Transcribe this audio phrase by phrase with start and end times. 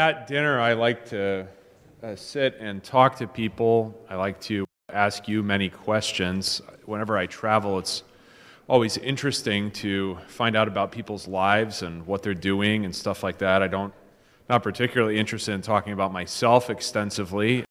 [0.00, 1.46] at dinner, I like to
[2.02, 3.94] uh, sit and talk to people.
[4.08, 6.62] I like to ask you many questions.
[6.86, 8.02] Whenever I travel, it's
[8.66, 13.36] always interesting to find out about people's lives and what they're doing and stuff like
[13.38, 13.62] that.
[13.62, 13.92] I don't
[14.48, 17.66] not particularly interested in talking about myself extensively.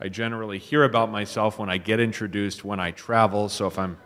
[0.00, 3.98] I generally hear about myself when I get introduced when I travel, so if I'm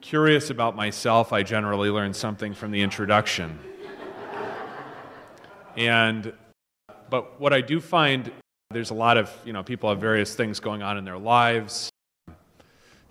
[0.00, 3.58] curious about myself, I generally learn something from the introduction.
[5.76, 6.32] and
[7.10, 8.30] but what I do find
[8.70, 11.88] there's a lot of, you know, people have various things going on in their lives,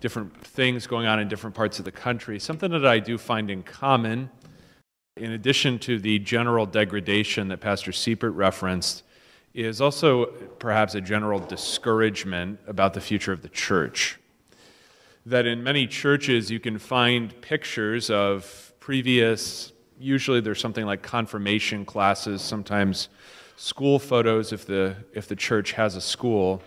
[0.02, 2.40] different things going on in different parts of the country.
[2.40, 4.30] Something that I do find in common,
[5.16, 9.04] in addition to the general degradation that Pastor Siepert referenced,
[9.54, 10.26] is also
[10.60, 14.20] perhaps a general discouragement about the future of the church.
[15.26, 21.86] That in many churches you can find pictures of previous, usually there's something like confirmation
[21.86, 23.08] classes, sometimes
[23.56, 26.62] school photos if the, if the church has a school.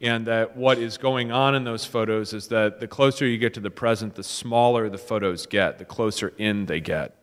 [0.00, 3.54] And that what is going on in those photos is that the closer you get
[3.54, 7.16] to the present, the smaller the photos get, the closer in they get.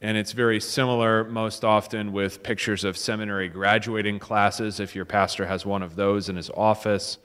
[0.00, 5.46] And it's very similar most often with pictures of seminary graduating classes, if your pastor
[5.46, 7.16] has one of those in his office.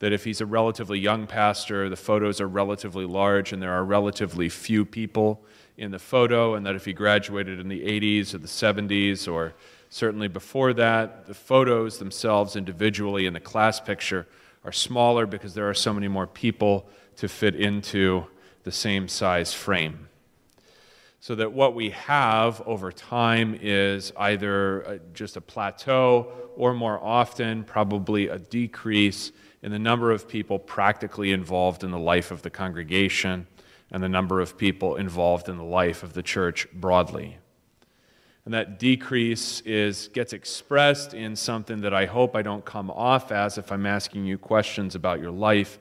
[0.00, 3.84] That if he's a relatively young pastor, the photos are relatively large and there are
[3.84, 5.42] relatively few people
[5.78, 9.54] in the photo, and that if he graduated in the 80s or the 70s or
[9.90, 14.26] Certainly before that, the photos themselves individually in the class picture
[14.64, 18.26] are smaller because there are so many more people to fit into
[18.64, 20.08] the same size frame.
[21.20, 27.02] So that what we have over time is either uh, just a plateau or more
[27.02, 32.42] often, probably a decrease in the number of people practically involved in the life of
[32.42, 33.46] the congregation
[33.90, 37.37] and the number of people involved in the life of the church broadly.
[38.48, 43.30] And that decrease is, gets expressed in something that I hope I don't come off
[43.30, 45.78] as if I'm asking you questions about your life,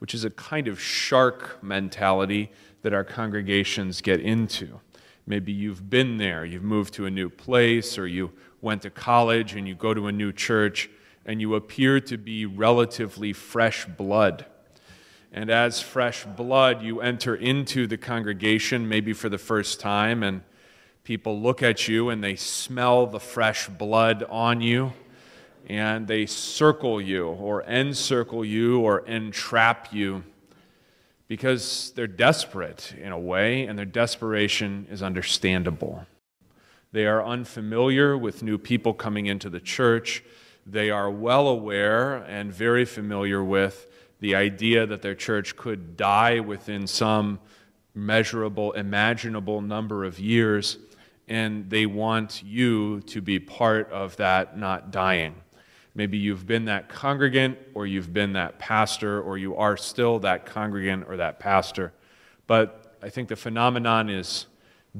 [0.00, 2.50] which is a kind of shark mentality
[2.82, 4.80] that our congregations get into.
[5.28, 9.54] Maybe you've been there, you've moved to a new place, or you went to college
[9.54, 10.90] and you go to a new church,
[11.24, 14.44] and you appear to be relatively fresh blood.
[15.32, 20.42] And as fresh blood, you enter into the congregation, maybe for the first time, and
[21.08, 24.92] people look at you and they smell the fresh blood on you
[25.66, 30.22] and they circle you or encircle you or entrap you
[31.26, 36.04] because they're desperate in a way and their desperation is understandable.
[36.92, 40.22] They are unfamiliar with new people coming into the church.
[40.66, 43.86] They are well aware and very familiar with
[44.20, 47.40] the idea that their church could die within some
[47.94, 50.76] measurable, imaginable number of years
[51.28, 55.34] and they want you to be part of that not dying.
[55.94, 60.46] Maybe you've been that congregant, or you've been that pastor, or you are still that
[60.46, 61.92] congregant or that pastor.
[62.46, 64.46] But I think the phenomenon is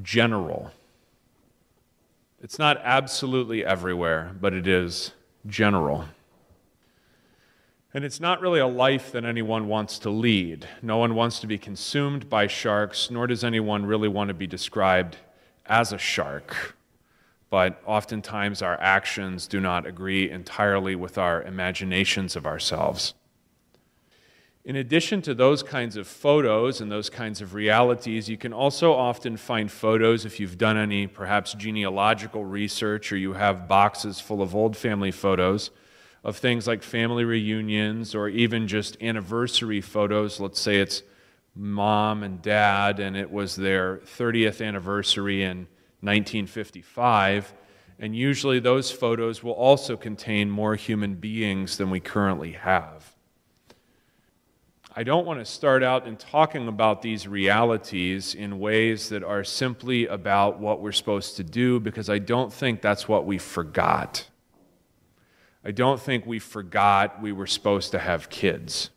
[0.01, 0.71] general.
[2.41, 5.13] It's not absolutely everywhere, but it is
[5.47, 6.05] general.
[7.93, 10.67] And it's not really a life that anyone wants to lead.
[10.81, 14.47] No one wants to be consumed by sharks, nor does anyone really want to be
[14.47, 15.17] described
[15.69, 16.75] as a shark,
[17.49, 23.13] but oftentimes our actions do not agree entirely with our imaginations of ourselves.
[24.65, 28.93] In addition to those kinds of photos and those kinds of realities, you can also
[28.93, 34.41] often find photos if you've done any perhaps genealogical research or you have boxes full
[34.41, 35.71] of old family photos
[36.23, 40.39] of things like family reunions or even just anniversary photos.
[40.39, 41.03] Let's say it's
[41.55, 45.67] mom and dad, and it was their 30th anniversary in
[46.01, 47.53] 1955.
[47.99, 53.15] And usually those photos will also contain more human beings than we currently have.
[54.95, 59.43] I don't want to start out in talking about these realities in ways that are
[59.43, 64.27] simply about what we're supposed to do because I don't think that's what we forgot.
[65.63, 68.89] I don't think we forgot we were supposed to have kids.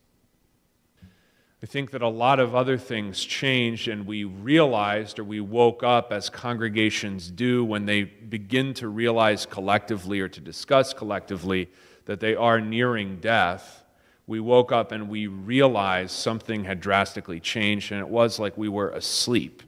[1.62, 5.84] I think that a lot of other things changed, and we realized or we woke
[5.84, 11.70] up as congregations do when they begin to realize collectively or to discuss collectively
[12.06, 13.84] that they are nearing death.
[14.26, 18.68] We woke up and we realized something had drastically changed, and it was like we
[18.68, 19.62] were asleep.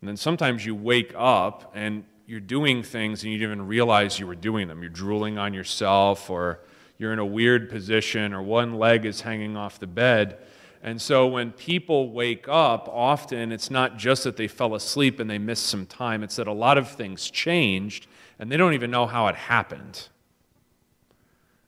[0.00, 4.20] And then sometimes you wake up and you're doing things and you didn't even realize
[4.20, 4.82] you were doing them.
[4.82, 6.60] You're drooling on yourself, or
[6.96, 10.38] you're in a weird position, or one leg is hanging off the bed
[10.82, 15.28] and so when people wake up, often it's not just that they fell asleep and
[15.28, 18.06] they missed some time, it's that a lot of things changed
[18.38, 20.08] and they don't even know how it happened.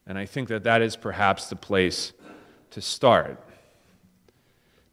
[0.07, 2.13] And I think that that is perhaps the place
[2.71, 3.39] to start.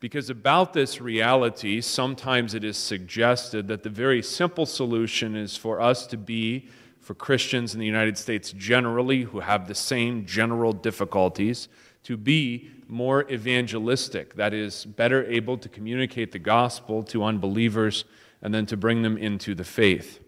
[0.01, 5.81] Because about this reality, sometimes it is suggested that the very simple solution is for
[5.81, 6.67] us to be,
[6.99, 11.69] for Christians in the United States generally, who have the same general difficulties,
[12.03, 18.03] to be more evangelistic, that is, better able to communicate the gospel to unbelievers
[18.41, 20.19] and then to bring them into the faith.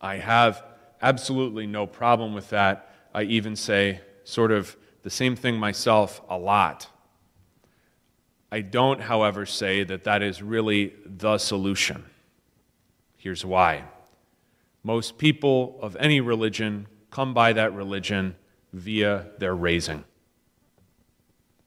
[0.00, 0.62] I have
[1.00, 2.94] absolutely no problem with that.
[3.14, 6.88] I even say sort of the same thing myself a lot.
[8.52, 12.04] I don't, however, say that that is really the solution.
[13.16, 13.84] Here's why.
[14.82, 18.36] Most people of any religion come by that religion
[18.72, 20.04] via their raising.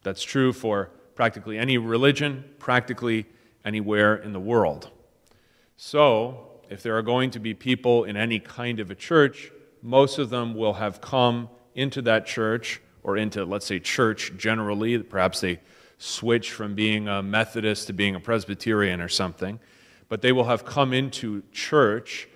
[0.07, 3.25] That's true for practically any religion, practically
[3.65, 4.89] anywhere in the world.
[5.75, 9.51] So, if there are going to be people in any kind of a church,
[9.81, 14.97] most of them will have come into that church or into, let's say, church generally.
[14.99, 15.59] Perhaps they
[15.97, 19.59] switch from being a Methodist to being a Presbyterian or something,
[20.07, 22.29] but they will have come into church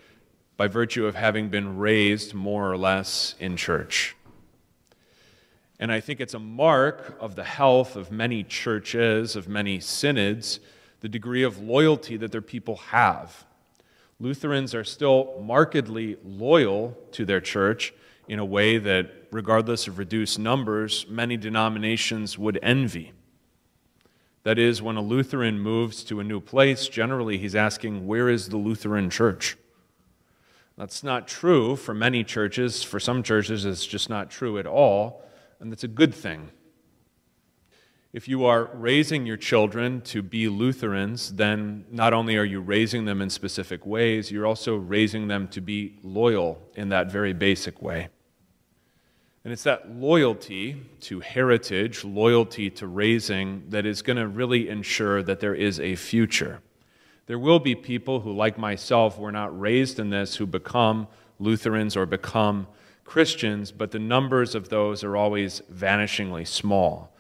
[0.57, 4.13] by virtue of having been raised more or less in church.
[5.81, 10.59] And I think it's a mark of the health of many churches, of many synods,
[10.99, 13.45] the degree of loyalty that their people have.
[14.19, 17.95] Lutherans are still markedly loyal to their church
[18.27, 23.11] in a way that, regardless of reduced numbers, many denominations would envy.
[24.43, 28.49] That is, when a Lutheran moves to a new place, generally he's asking, Where is
[28.49, 29.57] the Lutheran church?
[30.77, 32.83] That's not true for many churches.
[32.83, 35.23] For some churches, it's just not true at all,
[35.61, 36.49] and that's a good thing.
[38.11, 43.05] If you are raising your children to be Lutherans, then not only are you raising
[43.05, 47.81] them in specific ways, you're also raising them to be loyal in that very basic
[47.81, 48.09] way.
[49.45, 55.23] And it's that loyalty to heritage, loyalty to raising, that is going to really ensure
[55.23, 56.59] that there is a future.
[57.27, 61.07] There will be people who, like myself, were not raised in this, who become
[61.39, 62.67] Lutherans or become
[63.03, 67.11] Christians, but the numbers of those are always vanishingly small.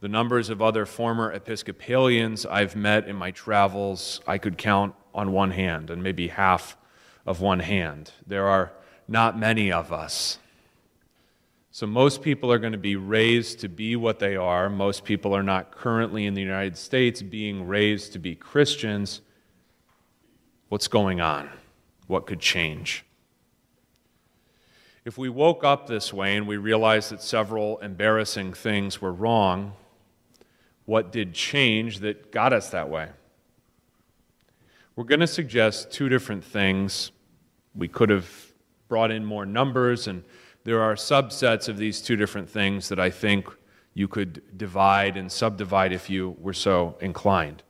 [0.00, 5.32] The numbers of other former Episcopalians I've met in my travels, I could count on
[5.32, 6.76] one hand, and maybe half
[7.26, 8.12] of one hand.
[8.26, 8.72] There are
[9.06, 10.38] not many of us.
[11.72, 14.68] So, most people are going to be raised to be what they are.
[14.68, 19.20] Most people are not currently in the United States being raised to be Christians.
[20.68, 21.48] What's going on?
[22.06, 23.04] What could change?
[25.04, 29.72] If we woke up this way and we realized that several embarrassing things were wrong,
[30.84, 33.08] what did change that got us that way?
[34.96, 37.12] We're going to suggest two different things.
[37.74, 38.30] We could have
[38.88, 40.22] brought in more numbers and
[40.64, 43.48] there are subsets of these two different things that I think
[43.94, 47.62] you could divide and subdivide if you were so inclined.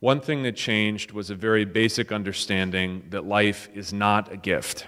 [0.00, 4.86] One thing that changed was a very basic understanding that life is not a gift.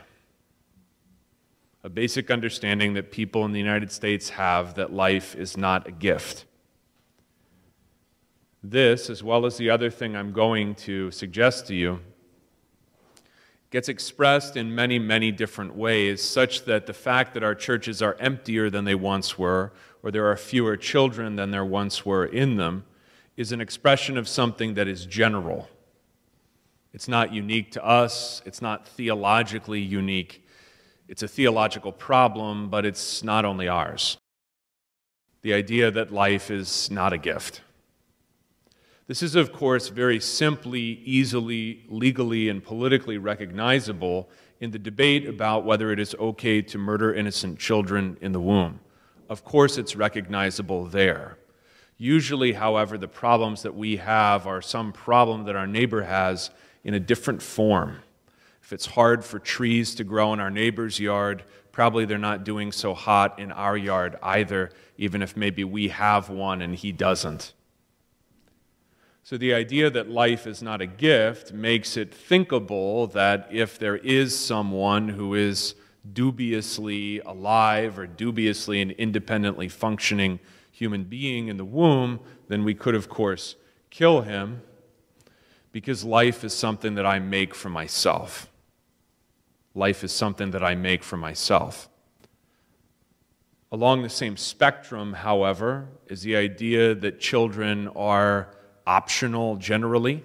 [1.85, 5.91] A basic understanding that people in the United States have that life is not a
[5.91, 6.45] gift.
[8.63, 11.99] This, as well as the other thing I'm going to suggest to you,
[13.71, 18.17] gets expressed in many, many different ways, such that the fact that our churches are
[18.21, 19.73] emptier than they once were,
[20.05, 22.85] or there are fewer children than there once were in them,
[23.37, 25.69] is an expression of something that is general.
[26.93, 30.42] It's not unique to us, it's not theologically unique.
[31.13, 34.17] It's a theological problem, but it's not only ours.
[35.43, 37.61] The idea that life is not a gift.
[39.09, 45.67] This is, of course, very simply, easily, legally, and politically recognizable in the debate about
[45.67, 48.81] whether it is okay to murder innocent children in the womb.
[49.29, 51.37] Of course, it's recognizable there.
[51.99, 56.49] Usually, however, the problems that we have are some problem that our neighbor has
[56.85, 57.99] in a different form.
[58.63, 62.71] If it's hard for trees to grow in our neighbor's yard, probably they're not doing
[62.71, 67.53] so hot in our yard either, even if maybe we have one and he doesn't.
[69.25, 73.97] So, the idea that life is not a gift makes it thinkable that if there
[73.97, 75.77] is someone who is
[76.13, 80.41] dubiously alive or dubiously and independently functioning
[80.73, 83.55] human being in the womb, then we could, of course,
[83.91, 84.63] kill him
[85.71, 88.52] because life is something that I make for myself.
[89.75, 91.89] Life is something that I make for myself.
[93.71, 98.55] Along the same spectrum, however, is the idea that children are
[98.87, 100.23] optional generally.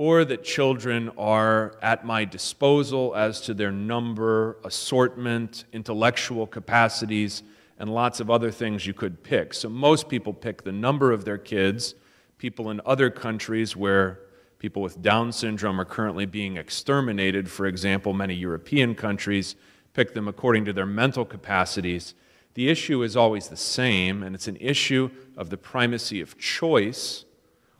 [0.00, 7.42] or that children are at my disposal as to their number, assortment, intellectual capacities,
[7.78, 9.52] and lots of other things you could pick.
[9.52, 11.94] So most people pick the number of their kids.
[12.38, 14.20] People in other countries where
[14.60, 19.56] people with Down syndrome are currently being exterminated, for example, many European countries
[19.94, 22.14] pick them according to their mental capacities.
[22.54, 27.24] The issue is always the same, and it's an issue of the primacy of choice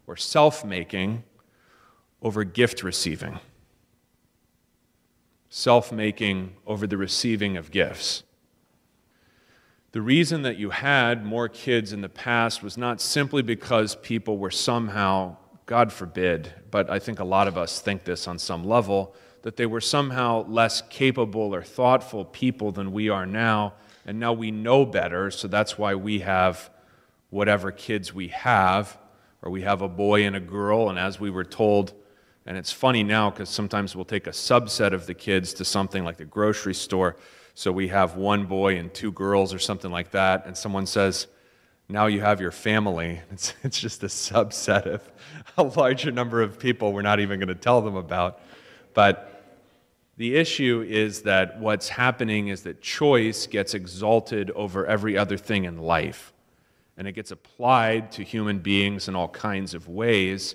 [0.07, 1.23] or self making
[2.23, 3.41] over gift receiving,
[5.51, 8.23] self making over the receiving of gifts.
[9.93, 14.39] The reason that you had more kids in the past was not simply because people
[14.39, 15.37] were somehow,
[15.71, 19.57] God forbid, but I think a lot of us think this on some level, that
[19.57, 23.75] they were somehow less capable or thoughtful people than we are now,
[24.05, 26.71] and now we know better, so that's why we have
[27.29, 28.99] whatever kids we have,
[29.43, 31.95] or we have a boy and a girl, and as we were told
[32.47, 36.03] and it's funny now because sometimes we'll take a subset of the kids to something
[36.03, 37.15] like the grocery store.
[37.55, 40.47] So we have one boy and two girls or something like that.
[40.47, 41.29] And someone says,
[41.91, 43.21] now you have your family.
[43.33, 45.09] It's, it's just a subset of
[45.61, 48.41] a larger number of people we're not even going to tell them about.
[48.95, 49.27] But
[50.17, 55.65] the issue is that what's happening is that choice gets exalted over every other thing
[55.65, 56.33] in life.
[56.97, 60.55] And it gets applied to human beings in all kinds of ways.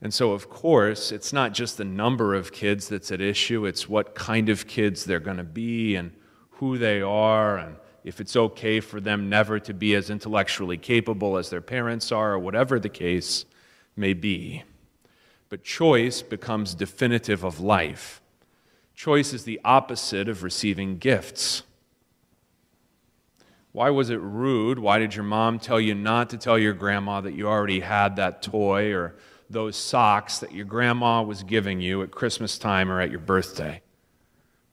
[0.00, 3.88] And so, of course, it's not just the number of kids that's at issue, it's
[3.88, 6.12] what kind of kids they're going to be and
[6.52, 7.76] who they are, and
[8.08, 12.32] if it's okay for them never to be as intellectually capable as their parents are,
[12.32, 13.44] or whatever the case
[13.96, 14.62] may be.
[15.50, 18.22] But choice becomes definitive of life.
[18.94, 21.64] Choice is the opposite of receiving gifts.
[23.72, 24.78] Why was it rude?
[24.78, 28.16] Why did your mom tell you not to tell your grandma that you already had
[28.16, 29.16] that toy or
[29.50, 33.82] those socks that your grandma was giving you at Christmas time or at your birthday?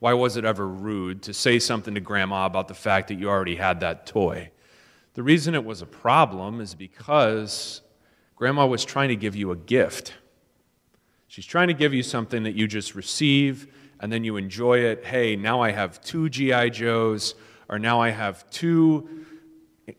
[0.05, 3.27] Why was it ever rude to say something to grandma about the fact that you
[3.27, 4.51] already had that toy?
[5.15, 7.81] The reason it was a problem is because
[8.35, 10.13] grandma was trying to give you a gift.
[11.27, 13.65] She's trying to give you something that you just receive
[13.99, 15.05] and then you enjoy it.
[15.05, 16.69] Hey, now I have two G.I.
[16.69, 17.33] Joes,
[17.67, 19.25] or now I have two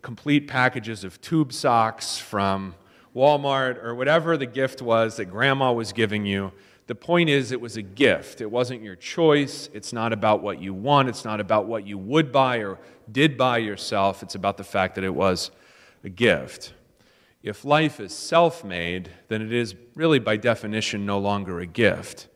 [0.03, 2.77] complete packages of tube socks from
[3.13, 6.53] Walmart, or whatever the gift was that grandma was giving you.
[6.87, 8.41] The point is, it was a gift.
[8.41, 9.69] It wasn't your choice.
[9.73, 11.09] It's not about what you want.
[11.09, 12.79] It's not about what you would buy or
[13.11, 14.23] did buy yourself.
[14.23, 15.51] It's about the fact that it was
[16.05, 16.75] a gift.
[17.43, 22.29] If life is self made, then it is really, by definition, no longer a gift.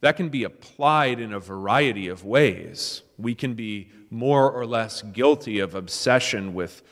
[0.00, 3.02] That can be applied in a variety of ways.
[3.18, 6.82] We can be more or less guilty of obsession with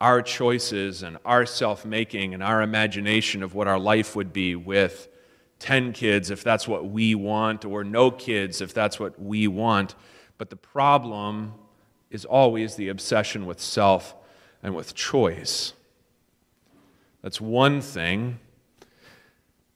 [0.00, 4.54] our choices and our self making and our imagination of what our life would be
[4.54, 5.08] with
[5.58, 9.94] 10 kids if that's what we want, or no kids if that's what we want.
[10.38, 11.54] But the problem
[12.10, 14.14] is always the obsession with self
[14.62, 15.72] and with choice.
[17.22, 18.38] That's one thing.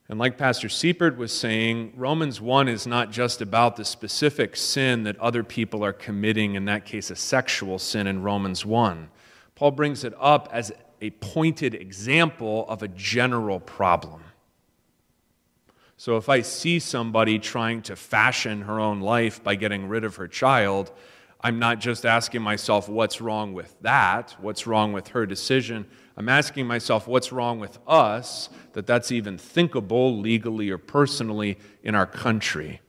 [0.08, 5.04] And like Pastor Siepert was saying, Romans 1 is not just about the specific sin
[5.04, 9.08] that other people are committing, in that case, a sexual sin in Romans 1.
[9.54, 10.70] Paul brings it up as
[11.00, 14.21] a pointed example of a general problem.
[16.02, 20.16] So if I see somebody trying to fashion her own life by getting rid of
[20.16, 20.90] her child,
[21.40, 24.34] I'm not just asking myself, what's wrong with that?
[24.40, 25.86] What's wrong with her decision?
[26.16, 31.94] I'm asking myself, what's wrong with us that that's even thinkable legally or personally in
[31.94, 32.80] our country?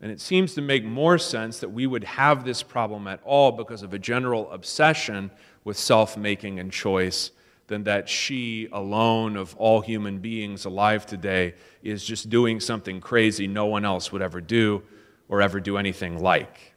[0.00, 3.52] And it seems to make more sense that we would have this problem at all
[3.52, 5.30] because of a general obsession
[5.64, 7.30] with self making and choice
[7.66, 13.46] than that she alone of all human beings alive today is just doing something crazy
[13.46, 14.82] no one else would ever do
[15.28, 16.74] or ever do anything like.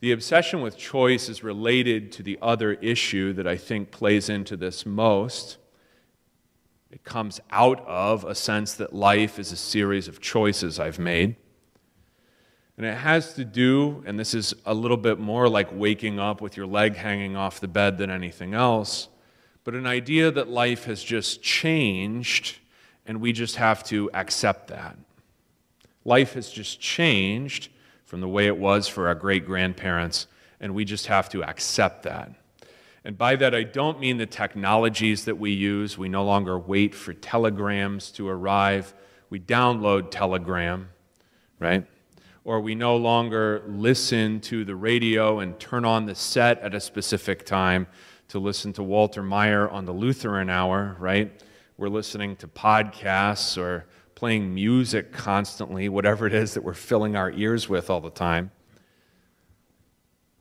[0.00, 4.56] The obsession with choice is related to the other issue that I think plays into
[4.56, 5.56] this most.
[6.90, 11.36] It comes out of a sense that life is a series of choices I've made.
[12.76, 16.40] And it has to do, and this is a little bit more like waking up
[16.40, 19.08] with your leg hanging off the bed than anything else,
[19.64, 22.58] but an idea that life has just changed
[23.06, 24.96] and we just have to accept that.
[26.04, 27.70] Life has just changed
[28.04, 30.26] from the way it was for our great grandparents,
[30.60, 32.30] and we just have to accept that.
[33.04, 35.98] And by that, I don't mean the technologies that we use.
[35.98, 38.94] We no longer wait for telegrams to arrive,
[39.28, 40.88] we download Telegram,
[41.58, 41.86] right?
[42.44, 46.80] or we no longer listen to the radio and turn on the set at a
[46.80, 47.86] specific time
[48.28, 51.30] to listen to Walter Maier on the Lutheran Hour, right?
[51.76, 57.32] we're listening to podcasts or playing music constantly, whatever it is that we're filling our
[57.32, 58.50] ears with all the time.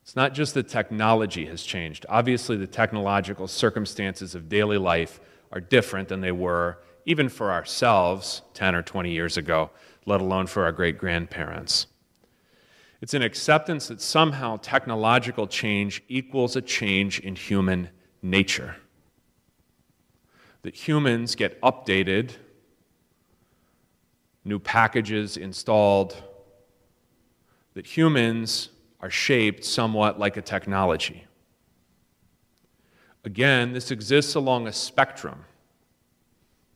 [0.04, 2.06] It's not just that technology has changed.
[2.08, 5.20] Obviously, the technological circumstances of daily life
[5.52, 9.72] are different than they were even for ourselves 10 or 20 years ago,
[10.06, 11.88] let alone for our great grandparents.
[13.04, 17.90] It's an acceptance that somehow technological change equals a change in human
[18.22, 18.78] nature.
[20.62, 22.38] That humans get updated,
[24.46, 26.16] new packages installed,
[27.74, 28.70] that humans
[29.02, 31.26] are shaped somewhat like a technology.
[33.26, 35.44] Again, this exists along a spectrum.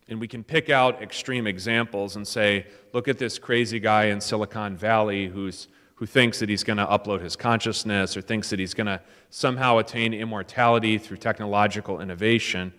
[0.09, 4.19] And we can pick out extreme examples and say, look at this crazy guy in
[4.19, 8.59] Silicon Valley who's who thinks that he's going to upload his consciousness or thinks that
[8.59, 9.01] he's going to
[9.31, 12.71] somehow attain immortality through technological innovation.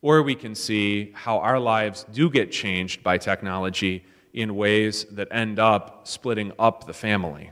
[0.00, 5.28] Or we can see how our lives do get changed by technology in ways that
[5.30, 7.50] end up splitting up the family.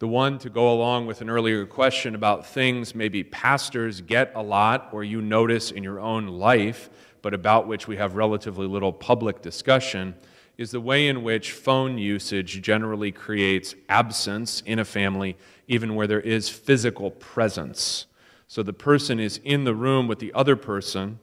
[0.00, 4.42] The one to go along with an earlier question about things maybe pastors get a
[4.42, 6.90] lot or you notice in your own life,
[7.22, 10.16] but about which we have relatively little public discussion
[10.58, 15.36] is the way in which phone usage generally creates absence in a family,
[15.68, 18.06] even where there is physical presence.
[18.48, 21.18] So the person is in the room with the other person,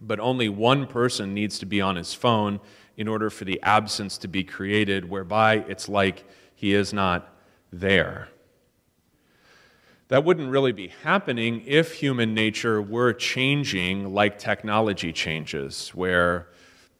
[0.00, 2.60] but only one person needs to be on his phone
[2.96, 7.34] in order for the absence to be created, whereby it's like he is not
[7.72, 8.28] there.
[10.08, 16.48] That wouldn't really be happening if human nature were changing like technology changes, where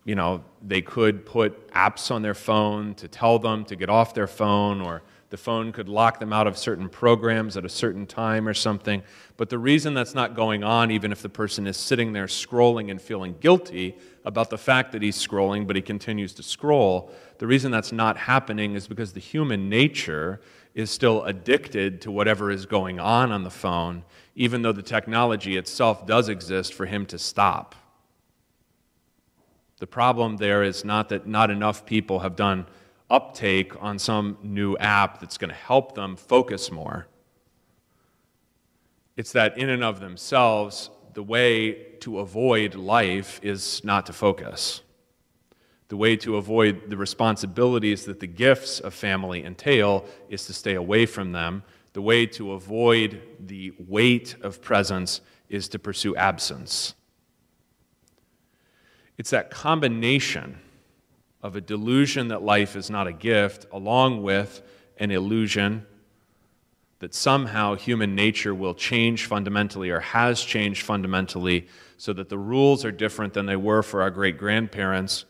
[0.04, 4.14] you know, they could put apps on their phone to tell them to get off
[4.14, 8.06] their phone, or the phone could lock them out of certain programs at a certain
[8.06, 9.02] time or something.
[9.36, 12.90] But the reason that's not going on, even if the person is sitting there scrolling
[12.90, 17.46] and feeling guilty about the fact that he's scrolling, but he continues to scroll, the
[17.46, 20.40] reason that's not happening is because the human nature
[20.74, 25.56] is still addicted to whatever is going on on the phone, even though the technology
[25.56, 27.74] itself does exist for him to stop.
[29.82, 32.66] The problem there is not that not enough people have done
[33.10, 37.08] uptake on some new app that's going to help them focus more.
[39.16, 44.82] It's that in and of themselves, the way to avoid life is not to focus.
[45.88, 50.76] The way to avoid the responsibilities that the gifts of family entail is to stay
[50.76, 51.64] away from them.
[51.92, 56.94] The way to avoid the weight of presence is to pursue absence.
[59.18, 60.58] It's that combination
[61.42, 64.62] of a delusion that life is not a gift, along with
[64.98, 65.86] an illusion
[67.00, 72.84] that somehow human nature will change fundamentally or has changed fundamentally so that the rules
[72.84, 75.24] are different than they were for our great grandparents,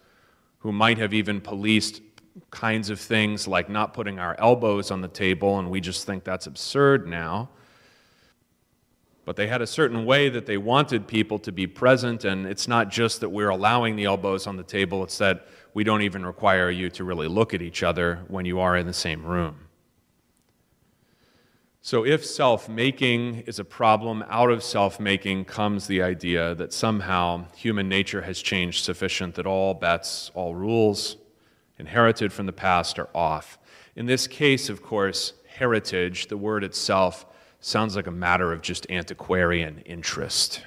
[0.59, 2.03] who might have even policed
[2.51, 6.25] kinds of things like not putting our elbows on the table, and we just think
[6.25, 7.49] that's absurd now.
[9.25, 12.67] But they had a certain way that they wanted people to be present, and it's
[12.67, 16.27] not just that we're allowing the elbows on the table, it's that we don't even
[16.27, 19.69] require you to really look at each other when you are in the same room.
[21.85, 26.73] So, if self making is a problem, out of self making comes the idea that
[26.73, 31.17] somehow human nature has changed sufficient that all bets, all rules
[31.79, 33.59] inherited from the past are off.
[33.97, 37.27] In this case, of course, heritage, the word itself,
[37.63, 40.63] sounds like a matter of just antiquarian interest.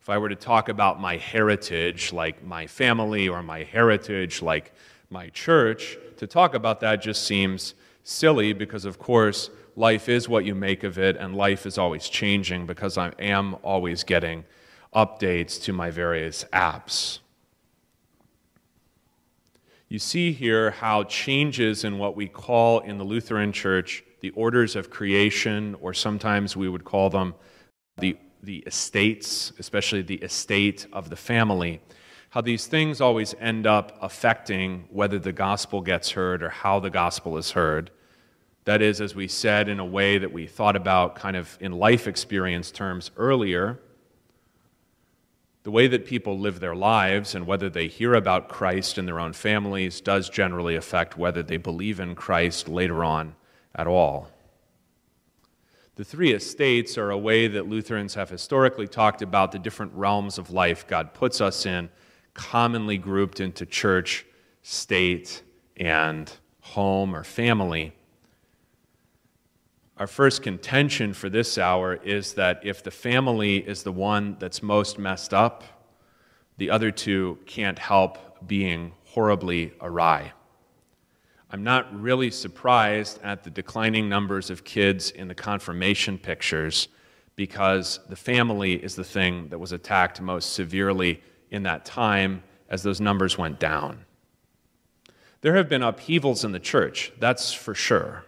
[0.00, 4.74] If I were to talk about my heritage, like my family, or my heritage, like
[5.10, 10.44] my church, to talk about that just seems silly because, of course, life is what
[10.44, 14.44] you make of it, and life is always changing because I am always getting
[14.94, 17.20] updates to my various apps.
[19.88, 24.76] You see here how changes in what we call in the Lutheran Church the orders
[24.76, 27.34] of creation, or sometimes we would call them
[27.98, 31.80] the, the estates, especially the estate of the family,
[32.30, 36.88] how these things always end up affecting whether the gospel gets heard or how the
[36.88, 37.90] gospel is heard.
[38.64, 41.72] That is, as we said, in a way that we thought about kind of in
[41.72, 43.80] life experience terms earlier.
[45.64, 49.18] The way that people live their lives and whether they hear about Christ in their
[49.18, 53.34] own families does generally affect whether they believe in Christ later on
[53.74, 54.28] at all.
[55.96, 60.38] The three estates are a way that Lutherans have historically talked about the different realms
[60.38, 61.90] of life God puts us in,
[62.32, 64.24] commonly grouped into church,
[64.62, 65.42] state,
[65.76, 67.92] and home or family.
[69.98, 74.62] Our first contention for this hour is that if the family is the one that's
[74.62, 75.62] most messed up,
[76.56, 80.32] the other two can't help being horribly awry.
[81.52, 86.88] I'm not really surprised at the declining numbers of kids in the confirmation pictures
[87.36, 92.82] because the family is the thing that was attacked most severely in that time as
[92.82, 94.06] those numbers went down.
[95.42, 98.24] There have been upheavals in the church, that's for sure.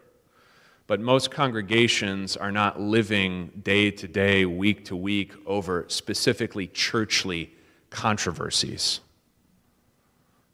[0.87, 7.55] But most congregations are not living day to day, week to week over specifically churchly
[7.89, 9.01] controversies.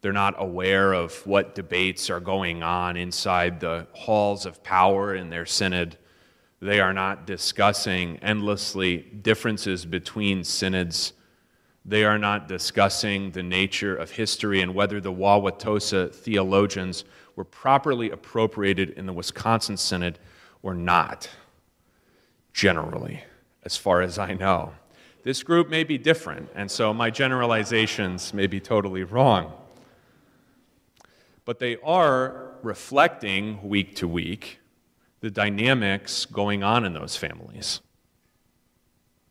[0.01, 5.29] They're not aware of what debates are going on inside the halls of power in
[5.29, 5.97] their synod.
[6.59, 11.13] They are not discussing endlessly differences between synods.
[11.85, 17.03] They are not discussing the nature of history and whether the Wauwatosa theologians
[17.35, 20.19] were properly appropriated in the Wisconsin Synod
[20.63, 21.29] or not,
[22.53, 23.23] generally,
[23.63, 24.73] as far as I know.
[25.23, 29.53] This group may be different, and so my generalizations may be totally wrong.
[31.45, 34.59] But they are reflecting week to week
[35.21, 37.81] the dynamics going on in those families.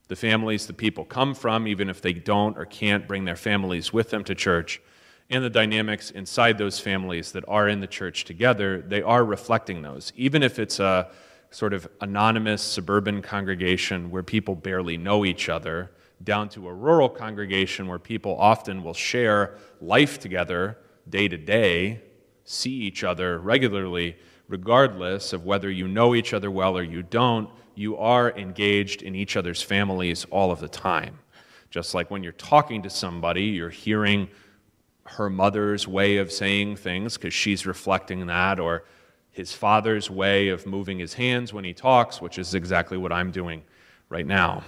[0.09, 3.93] The families the people come from, even if they don't or can't bring their families
[3.93, 4.81] with them to church,
[5.29, 9.83] and the dynamics inside those families that are in the church together, they are reflecting
[9.83, 10.13] those.
[10.17, 11.09] Even if it's a
[11.51, 15.93] sort of anonymous suburban congregation where people barely know each other,
[16.23, 20.77] down to a rural congregation where people often will share life together
[21.09, 22.01] day to day,
[22.45, 24.17] see each other regularly,
[24.49, 29.15] regardless of whether you know each other well or you don't, you are engaged in
[29.15, 31.19] each other's families all of the time.
[31.71, 34.29] Just like when you're talking to somebody, you're hearing
[35.05, 38.85] her mother's way of saying things because she's reflecting that, or
[39.31, 43.31] his father's way of moving his hands when he talks, which is exactly what I'm
[43.31, 43.63] doing
[44.09, 44.63] right now.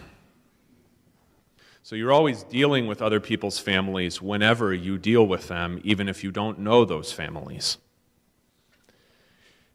[1.85, 6.23] So you're always dealing with other people's families whenever you deal with them, even if
[6.23, 7.79] you don't know those families.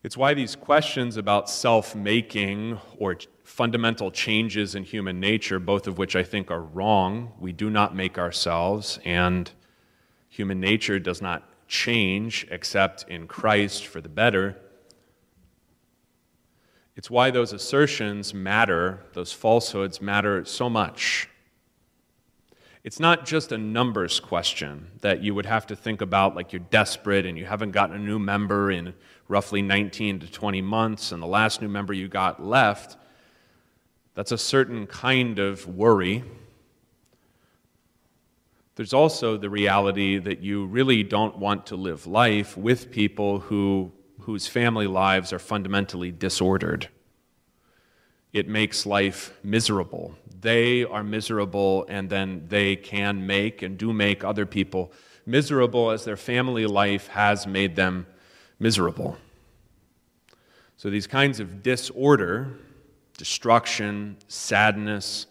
[0.03, 5.97] It's why these questions about self making or fundamental changes in human nature, both of
[5.97, 9.51] which I think are wrong, we do not make ourselves, and
[10.29, 14.55] human nature does not change except in Christ for the better.
[16.95, 21.27] It's why those assertions matter, those falsehoods matter so much.
[22.87, 26.61] It's not just a numbers question that you would have to think about like you're
[26.61, 28.93] desperate and you haven't gotten a new member in
[29.27, 32.95] roughly 19 to 20 months and the last new member you got left.
[34.13, 36.23] That's a certain kind of worry.
[38.75, 43.91] There's also the reality that you really don't want to live life with people who,
[44.21, 46.87] whose family lives are fundamentally disordered.
[48.33, 54.23] It makes life miserable they are miserable and then they can make and do make
[54.23, 54.91] other people
[55.25, 58.05] miserable as their family life has made them
[58.59, 59.17] miserable.
[60.77, 62.53] So, these kinds of disorder,
[63.17, 65.25] destruction, sadness,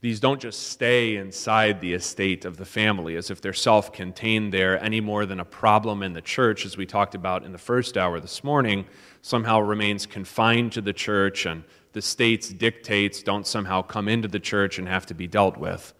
[0.00, 4.52] these don't just stay inside the estate of the family as if they're self contained
[4.52, 7.58] there any more than a problem in the church, as we talked about in the
[7.58, 8.84] first hour this morning,
[9.22, 14.38] somehow remains confined to the church and the state's dictates don't somehow come into the
[14.38, 15.94] church and have to be dealt with.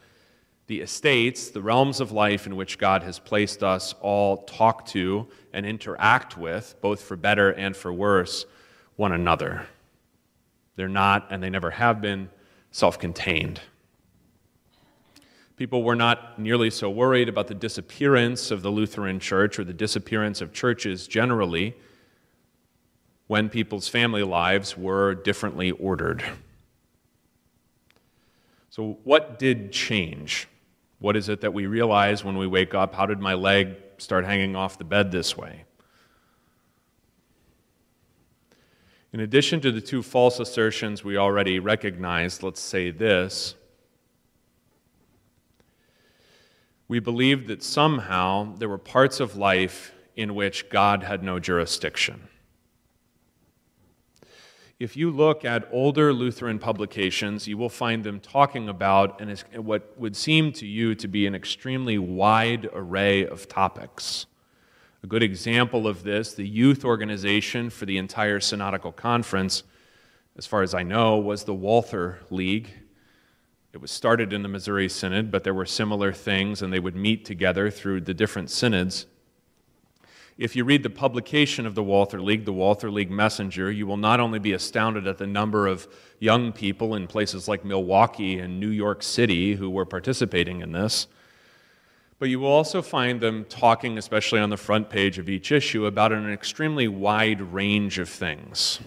[0.67, 5.27] The estates, the realms of life in which God has placed us, all talk to
[5.55, 8.45] and interact with, both for better and for worse,
[8.97, 9.67] one another.
[10.75, 12.29] They're not, and they never have been,
[12.73, 13.63] self contained.
[15.57, 19.73] People were not nearly so worried about the disappearance of the Lutheran Church or the
[19.73, 21.75] disappearance of churches generally
[23.27, 26.23] when people's family lives were differently ordered.
[28.69, 30.47] So, what did change?
[30.99, 32.95] What is it that we realize when we wake up?
[32.95, 35.65] How did my leg start hanging off the bed this way?
[39.15, 43.55] In addition to the two false assertions we already recognized, let's say this.
[46.89, 52.29] We believed that somehow there were parts of life in which God had no jurisdiction.
[54.79, 59.99] If you look at older Lutheran publications, you will find them talking about and what
[59.99, 64.27] would seem to you to be an extremely wide array of topics.
[65.03, 69.63] A good example of this, the youth organization for the entire Synodical Conference,
[70.37, 72.75] as far as I know, was the Walther League.
[73.77, 76.97] It was started in the Missouri Synod, but there were similar things, and they would
[76.97, 79.05] meet together through the different synods.
[80.39, 83.99] If you read the publication of the Walther League, the Walther League Messenger, you will
[83.99, 85.87] not only be astounded at the number of
[86.21, 91.07] young people in places like Milwaukee and New York City who were participating in this,
[92.19, 95.85] but you will also find them talking, especially on the front page of each issue,
[95.85, 98.81] about an extremely wide range of things.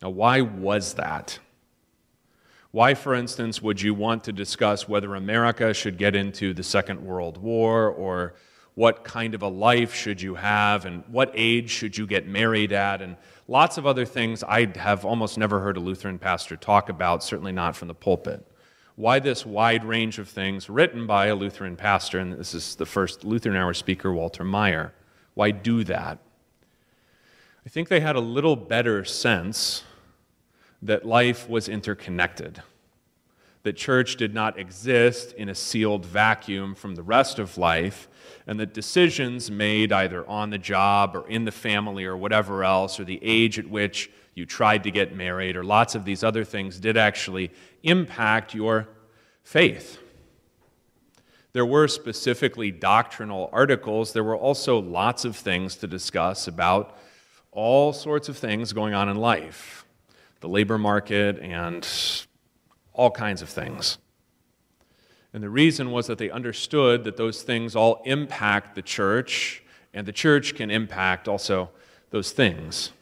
[0.00, 1.40] Now, why was that?
[2.78, 7.04] Why, for instance, would you want to discuss whether America should get into the Second
[7.04, 8.34] World War or
[8.76, 12.72] what kind of a life should you have and what age should you get married
[12.72, 13.16] at and
[13.48, 17.50] lots of other things I have almost never heard a Lutheran pastor talk about, certainly
[17.50, 18.46] not from the pulpit.
[18.94, 22.86] Why this wide range of things written by a Lutheran pastor, and this is the
[22.86, 24.92] first Lutheran Hour speaker, Walter Maier.
[25.34, 26.20] Why do that?
[27.66, 29.82] I think they had a little better sense
[30.82, 32.62] that life was interconnected
[33.68, 38.08] that church did not exist in a sealed vacuum from the rest of life,
[38.46, 42.98] and that decisions made either on the job or in the family or whatever else,
[42.98, 46.44] or the age at which you tried to get married, or lots of these other
[46.44, 47.50] things, did actually
[47.82, 48.88] impact your
[49.42, 49.98] faith.
[51.52, 54.12] There were specifically doctrinal articles.
[54.12, 56.96] There were also lots of things to discuss about
[57.50, 59.77] all sorts of things going on in life
[60.40, 61.86] the labor market and
[62.92, 63.98] all kinds of things.
[65.32, 70.06] And the reason was that they understood that those things all impact the church, and
[70.06, 71.70] the church can impact also
[72.10, 72.92] those things.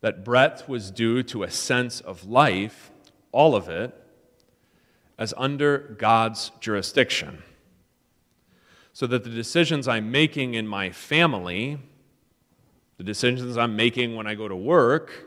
[0.00, 2.90] That breadth was due to a sense of life,
[3.32, 3.94] all of it,
[5.18, 7.42] as under God's jurisdiction.
[8.92, 11.78] So that the decisions I'm making in my family,
[12.98, 15.25] the decisions I'm making when I go to work,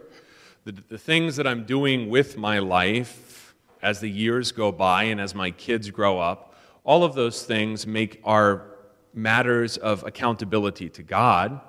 [0.71, 5.19] the, the things that I'm doing with my life as the years go by and
[5.19, 6.53] as my kids grow up,
[6.83, 8.77] all of those things make our
[9.11, 11.59] matters of accountability to God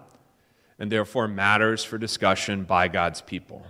[0.78, 3.64] and therefore matters for discussion by God's people.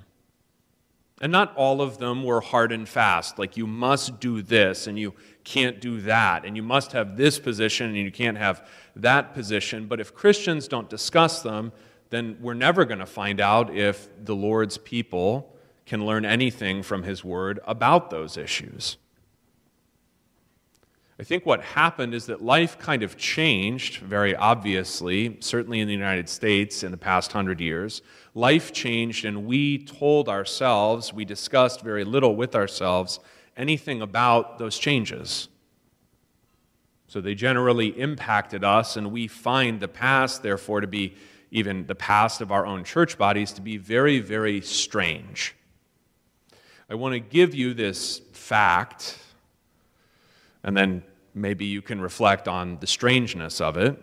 [1.20, 4.98] And not all of them were hard and fast, like you must do this and
[4.98, 5.14] you
[5.44, 9.86] can't do that, and you must have this position and you can't have that position.
[9.86, 11.70] But if Christians don't discuss them,
[12.10, 17.04] then we're never going to find out if the Lord's people can learn anything from
[17.04, 18.96] His Word about those issues.
[21.18, 25.92] I think what happened is that life kind of changed very obviously, certainly in the
[25.92, 28.00] United States in the past hundred years.
[28.34, 33.20] Life changed, and we told ourselves, we discussed very little with ourselves
[33.54, 35.48] anything about those changes.
[37.06, 41.16] So they generally impacted us, and we find the past, therefore, to be
[41.50, 45.54] even the past of our own church bodies, to be very, very strange.
[46.88, 49.18] I want to give you this fact,
[50.62, 51.02] and then
[51.34, 54.00] maybe you can reflect on the strangeness of it.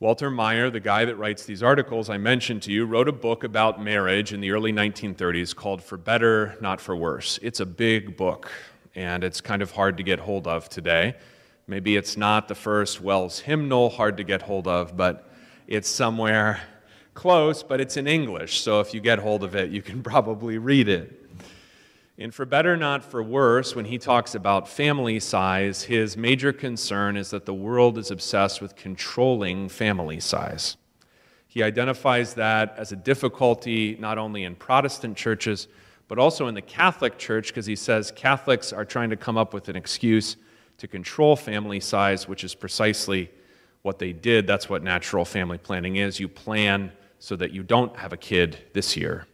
[0.00, 3.44] Walter Maier, the guy that writes these articles I mentioned to you, wrote a book
[3.44, 7.38] about marriage in the early 1930s called For Better, Not for Worse.
[7.40, 8.50] It's a big book,
[8.96, 11.14] and it's kind of hard to get hold of today.
[11.66, 15.30] Maybe it's not the first WELS hymnal, hard to get hold of, but
[15.66, 16.60] it's somewhere
[17.14, 20.58] close, but it's in English, so if you get hold of it, you can probably
[20.58, 21.18] read it.
[22.18, 27.16] And for better, not for worse, when he talks about family size, his major concern
[27.16, 30.76] is that the world is obsessed with controlling family size.
[31.48, 35.68] He identifies that as a difficulty not only in Protestant churches,
[36.06, 39.54] but also in the Catholic Church, because he says Catholics are trying to come up
[39.54, 40.36] with an excuse
[40.82, 43.30] to control family size, which is precisely
[43.82, 44.48] what they did.
[44.48, 46.18] That's what natural family planning is.
[46.18, 46.90] You plan
[47.20, 49.28] so that you don't have a kid this year.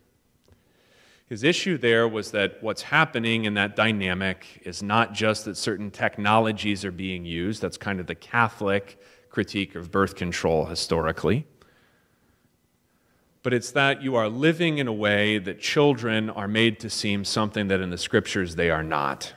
[1.26, 5.90] His issue there was that what's happening in that dynamic is not just that certain
[5.90, 11.46] technologies are being used, that's kind of the Catholic critique of birth control historically,
[13.42, 17.24] but it's that you are living in a way that children are made to seem
[17.24, 19.32] something that in the scriptures they are not.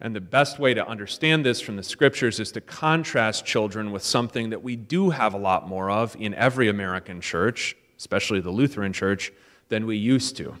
[0.00, 4.04] And the best way to understand this from the scriptures is to contrast children with
[4.04, 8.50] something that we do have a lot more of in every American church, especially the
[8.50, 9.32] Lutheran church,
[9.68, 10.56] than we used to.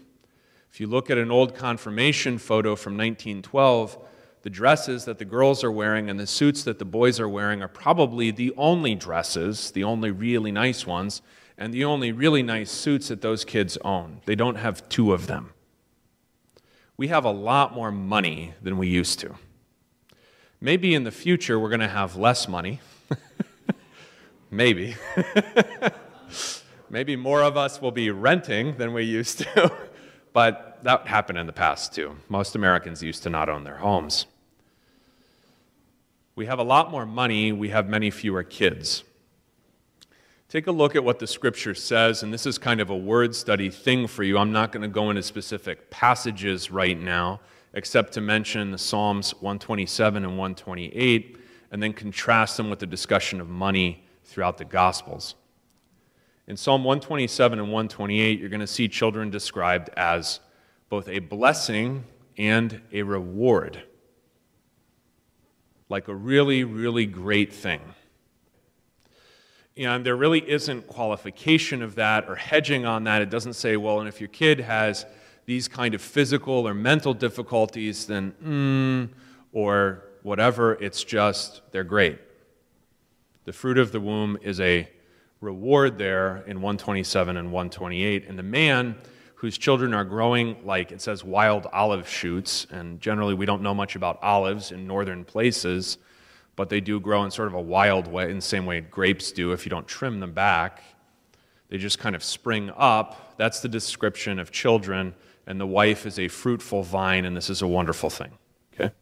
[0.72, 3.98] If you look at an old confirmation photo from 1912,
[4.42, 7.62] the dresses that the girls are wearing and the suits that the boys are wearing
[7.62, 11.22] are probably the only dresses, the only really nice ones,
[11.56, 14.20] and the only really nice suits that those kids own.
[14.26, 15.52] They don't have two of them
[16.98, 19.36] we have a lot more money than we used to.
[20.60, 22.80] Maybe in the future we're going to have less money.
[24.50, 24.96] Maybe.
[26.90, 29.72] Maybe more of us will be renting than we used to.
[30.32, 32.16] but that happened in the past too.
[32.28, 34.26] Most Americans used to not own their homes.
[36.34, 39.04] We have a lot more money, we have many fewer kids.
[40.48, 43.34] Take a look at what the scripture says, and this is kind of a word
[43.34, 44.38] study thing for you.
[44.38, 47.40] I'm not going to go into specific passages right now,
[47.74, 51.36] except to mention the Psalms 127 and 128,
[51.70, 55.34] and then contrast them with the discussion of money throughout the Gospels.
[56.46, 60.40] In Psalm 127 and 128, you're going to see children described as
[60.88, 62.04] both a blessing
[62.38, 63.82] and a reward,
[65.90, 67.82] like a really, really great thing.
[69.78, 73.22] And there really isn't qualification of that or hedging on that.
[73.22, 75.06] It doesn't say, well, and if your kid has
[75.46, 79.08] these kind of physical or mental difficulties, then mm,
[79.52, 82.18] or whatever, it's just they're great.
[83.44, 84.88] The fruit of the womb is a
[85.40, 88.26] reward there in 127 and 128.
[88.28, 88.96] And the man
[89.36, 93.74] whose children are growing like it says wild olive shoots, and generally we don't know
[93.74, 95.98] much about olives in northern places
[96.58, 99.30] but they do grow in sort of a wild way, in the same way grapes
[99.30, 100.82] do if you don't trim them back.
[101.68, 103.36] They just kind of spring up.
[103.36, 105.14] That's the description of children,
[105.46, 108.32] and the wife is a fruitful vine, and this is a wonderful thing.
[108.74, 108.92] Okay?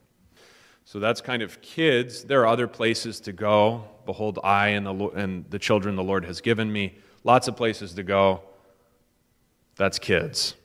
[0.85, 2.25] So that's kind of kids.
[2.25, 3.85] There are other places to go.
[4.05, 6.99] Behold, I and the, and the children the Lord has given me.
[7.25, 8.43] Lots of places to go.
[9.77, 10.57] That's kids.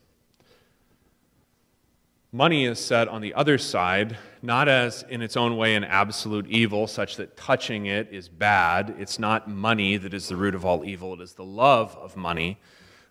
[2.34, 6.48] Money is set on the other side, not as in its own way an absolute
[6.48, 8.96] evil, such that touching it is bad.
[8.98, 12.15] It's not money that is the root of all evil, it is the love of
[12.15, 12.58] money.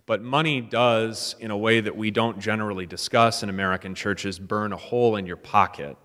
[0.06, 4.72] But money does, in a way that we don't generally discuss in American churches, burn
[4.72, 5.98] a hole in your pocket.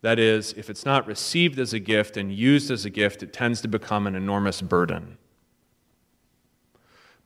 [0.00, 3.34] That is, if it's not received as a gift and used as a gift, it
[3.34, 5.18] tends to become an enormous burden.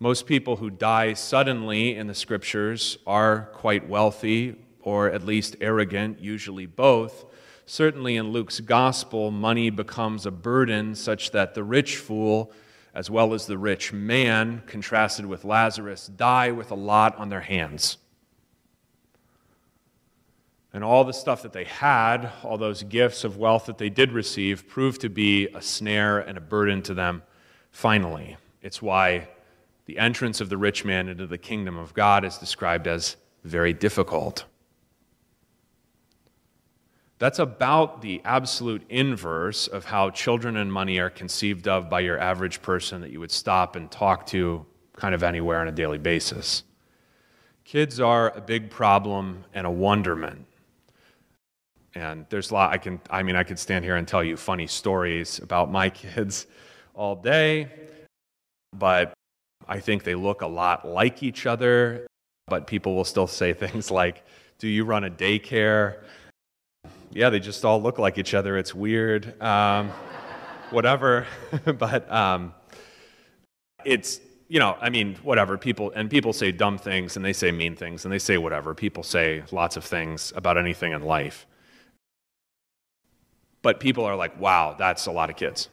[0.01, 4.57] Most people who die suddenly in the scriptures are quite wealthy
[4.89, 7.27] or at least arrogant, usually both.
[7.67, 12.51] Certainly in Luke's gospel, money becomes a burden such that the rich fool,
[12.95, 17.43] as well as the rich man, contrasted with Lazarus, die with a lot on their
[17.43, 17.99] hands.
[20.73, 24.13] And all the stuff that they had, all those gifts of wealth that they did
[24.13, 27.23] receive, proved to be a snare and a burden to them
[27.71, 28.39] finally.
[28.63, 29.29] It's why
[29.85, 33.75] the entrance of the rich man into the kingdom of God is described as very
[33.75, 34.47] difficult.
[37.19, 42.19] That's about the absolute inverse of how children and money are conceived of by your
[42.19, 45.99] average person that you would stop and talk to kind of anywhere on a daily
[45.99, 46.63] basis.
[47.65, 50.47] Kids are a big problem and a wonderment.
[51.95, 54.37] And there's a lot I can I mean I could stand here and tell you
[54.37, 56.47] funny stories about my kids
[56.95, 57.69] all day,
[58.77, 59.13] but
[59.67, 62.07] I think they look a lot like each other,
[62.47, 64.25] but people will still say things like,
[64.59, 66.05] "Do you run a daycare?"
[67.11, 68.57] Yeah, they just all look like each other.
[68.59, 69.41] It's weird.
[69.41, 69.91] Um,
[70.71, 71.27] whatever.
[71.79, 72.55] but um,
[73.85, 75.57] it's, you know, I mean, whatever.
[75.57, 78.75] People, and people say dumb things and they say mean things and they say whatever.
[78.75, 81.47] People say lots of things about anything in life.
[83.63, 85.69] But people are like, wow, that's a lot of kids.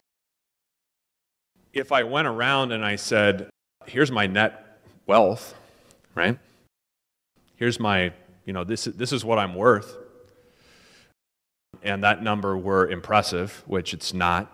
[1.73, 3.49] If I went around and I said,
[3.85, 5.53] here's my net wealth,
[6.15, 6.39] right?
[7.57, 8.11] Here's my,
[8.45, 9.97] you know, this, this is what I'm worth
[11.83, 14.51] and that number were impressive, which it's not.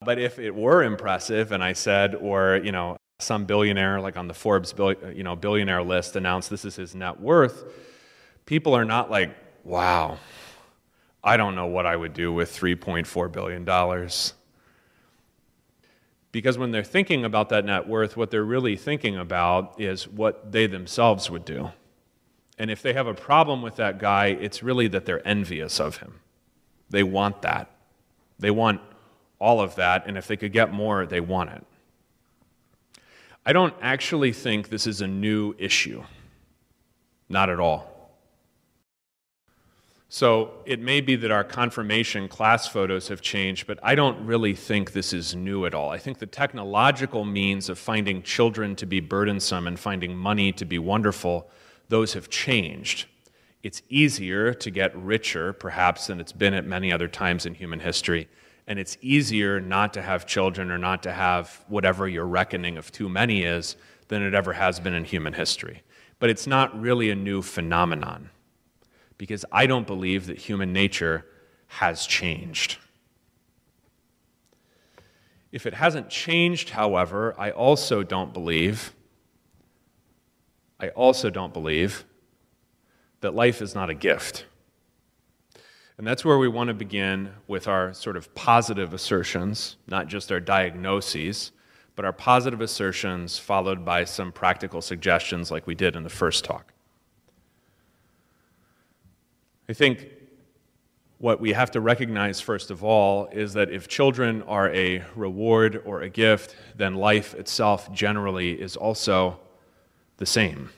[0.00, 4.28] But if it were impressive, and I said, or, you know, some billionaire, like on
[4.28, 4.74] the Forbes
[5.14, 7.64] you know, billionaire list, announced this is his net worth,
[8.44, 10.18] people are not like, wow,
[11.24, 13.64] I don't know what I would do with $3.4 billion.
[16.30, 20.52] Because when they're thinking about that net worth, what they're really thinking about is what
[20.52, 21.70] they themselves would do.
[22.58, 25.98] And if they have a problem with that guy, it's really that they're envious of
[25.98, 26.20] him.
[26.90, 27.70] They want that.
[28.38, 28.80] They want
[29.38, 31.64] all of that, and if they could get more, they want it.
[33.44, 36.02] I don't actually think this is a new issue.
[37.28, 37.96] Not at all.
[40.08, 44.54] So it may be that our confirmation class photos have changed, but I don't really
[44.54, 45.90] think this is new at all.
[45.90, 50.64] I think the technological means of finding children to be burdensome and finding money to
[50.64, 51.50] be wonderful,
[51.88, 53.06] those have changed.
[53.62, 57.80] It's easier to get richer, perhaps, than it's been at many other times in human
[57.80, 58.28] history.
[58.66, 62.92] And it's easier not to have children or not to have whatever your reckoning of
[62.92, 63.76] too many is
[64.08, 65.82] than it ever has been in human history.
[66.18, 68.30] But it's not really a new phenomenon
[69.18, 71.26] because I don't believe that human nature
[71.68, 72.78] has changed.
[75.52, 78.92] If it hasn't changed, however, I also don't believe,
[80.78, 82.04] I also don't believe
[83.20, 84.46] that life is not a gift.
[85.98, 90.30] And that's where we want to begin with our sort of positive assertions, not just
[90.30, 91.52] our diagnoses,
[91.94, 96.44] but our positive assertions followed by some practical suggestions like we did in the first
[96.44, 96.74] talk.
[99.68, 100.10] I think
[101.18, 105.82] what we have to recognize, first of all, is that if children are a reward
[105.86, 109.40] or a gift, then life itself generally is also
[110.18, 110.68] the same.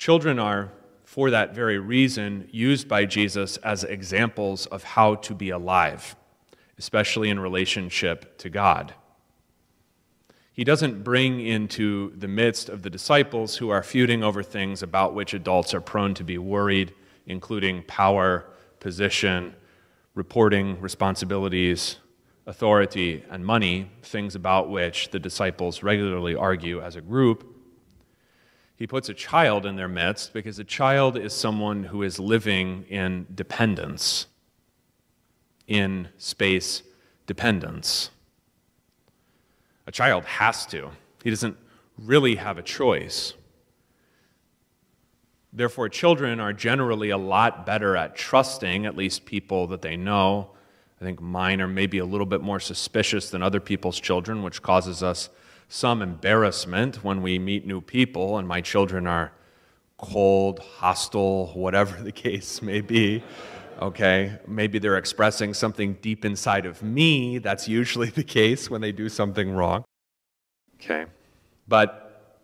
[0.00, 0.72] Children are,
[1.04, 6.16] for that very reason, used by Jesus as examples of how to be alive,
[6.78, 8.94] especially in relationship to God.
[10.54, 15.12] He doesn't bring into the midst of the disciples who are feuding over things about
[15.12, 16.94] which adults are prone to be worried
[17.26, 18.46] including power,
[18.80, 19.54] position,
[20.14, 21.96] reporting responsibilities,
[22.46, 27.49] authority, and money, things about which the disciples regularly argue as a group.
[28.80, 32.86] He puts a child in their midst because a child is someone who is living
[32.88, 34.26] in dependence,
[35.66, 36.82] in space
[37.26, 38.08] dependence.
[39.86, 40.88] A child has to.
[41.22, 41.58] He doesn't
[41.98, 43.34] really have a choice.
[45.52, 50.52] Therefore, children are generally a lot better at trusting, at least people that they know.
[50.98, 54.62] I think mine are maybe a little bit more suspicious than other people's children, which
[54.62, 55.28] causes us
[55.70, 59.30] some embarrassment when we meet new people, and my children are
[59.98, 63.22] cold, hostile, whatever the case may be.
[63.80, 67.38] Okay, maybe they're expressing something deep inside of me.
[67.38, 69.84] That's usually the case when they do something wrong.
[70.74, 71.06] Okay,
[71.68, 72.36] but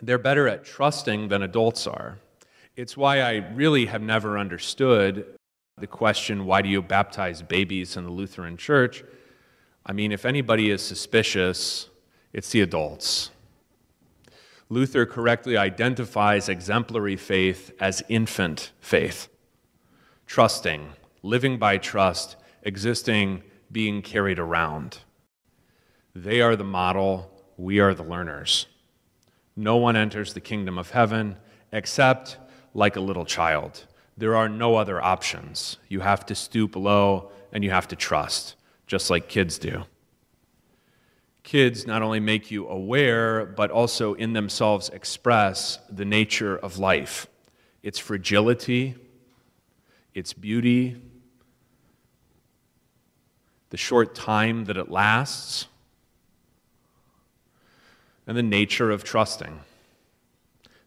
[0.00, 2.18] they're better at trusting than adults are.
[2.76, 5.26] It's why I really have never understood
[5.76, 9.04] the question why do you baptize babies in the Lutheran Church?
[9.84, 11.90] I mean, if anybody is suspicious,
[12.32, 13.30] it's the adults.
[14.68, 19.28] Luther correctly identifies exemplary faith as infant faith,
[20.26, 20.90] trusting,
[21.22, 24.98] living by trust, existing, being carried around.
[26.14, 28.66] They are the model, we are the learners.
[29.56, 31.36] No one enters the kingdom of heaven
[31.72, 32.38] except
[32.74, 33.86] like a little child.
[34.16, 35.78] There are no other options.
[35.88, 38.54] You have to stoop low and you have to trust,
[38.86, 39.84] just like kids do.
[41.50, 47.26] Kids not only make you aware, but also in themselves express the nature of life
[47.82, 48.94] its fragility,
[50.14, 51.02] its beauty,
[53.70, 55.66] the short time that it lasts,
[58.28, 59.58] and the nature of trusting.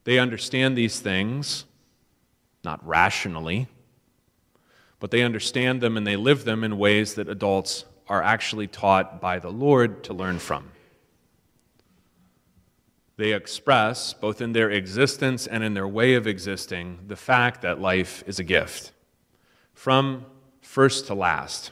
[0.05, 1.65] They understand these things
[2.63, 3.67] not rationally,
[5.01, 7.83] but they understand them and they live them in ways that adults
[8.13, 10.69] are actually taught by the Lord to learn from.
[13.17, 17.81] They express, both in their existence and in their way of existing, the fact that
[17.81, 18.91] life is a gift,
[19.73, 20.27] from
[20.61, 21.71] first to last.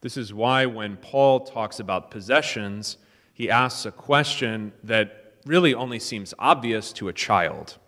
[0.00, 2.96] This is why when Paul talks about possessions,
[3.32, 7.78] he asks a question that really only seems obvious to a child.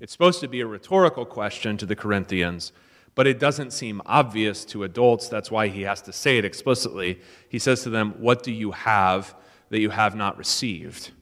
[0.00, 2.72] It's supposed to be a rhetorical question to the Corinthians,
[3.14, 5.28] but it doesn't seem obvious to adults.
[5.28, 7.20] That's why he has to say it explicitly.
[7.48, 9.34] He says to them, What do you have
[9.70, 11.12] that you have not received?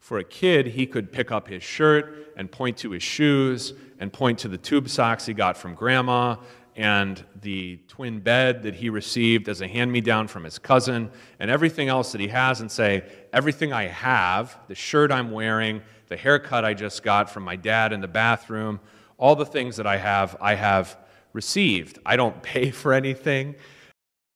[0.00, 4.12] For a kid, he could pick up his shirt and point to his shoes and
[4.12, 6.36] point to the tube socks he got from grandma
[6.74, 11.10] and the twin bed that he received as a hand me down from his cousin
[11.38, 15.82] and everything else that he has and say, Everything I have, the shirt I'm wearing,
[16.08, 18.80] the haircut I just got from my dad in the bathroom,
[19.16, 20.96] all the things that I have, I have
[21.32, 21.98] received.
[22.04, 23.56] I don't pay for anything.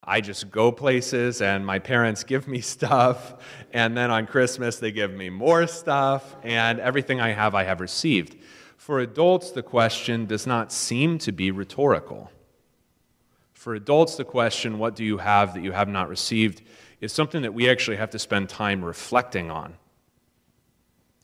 [0.07, 3.35] I just go places and my parents give me stuff.
[3.73, 6.37] And then on Christmas, they give me more stuff.
[6.43, 8.37] And everything I have, I have received.
[8.77, 12.31] For adults, the question does not seem to be rhetorical.
[13.55, 16.61] For adults, the question, what do you have that you have not received,
[17.01, 19.77] is something that we actually have to spend time reflecting on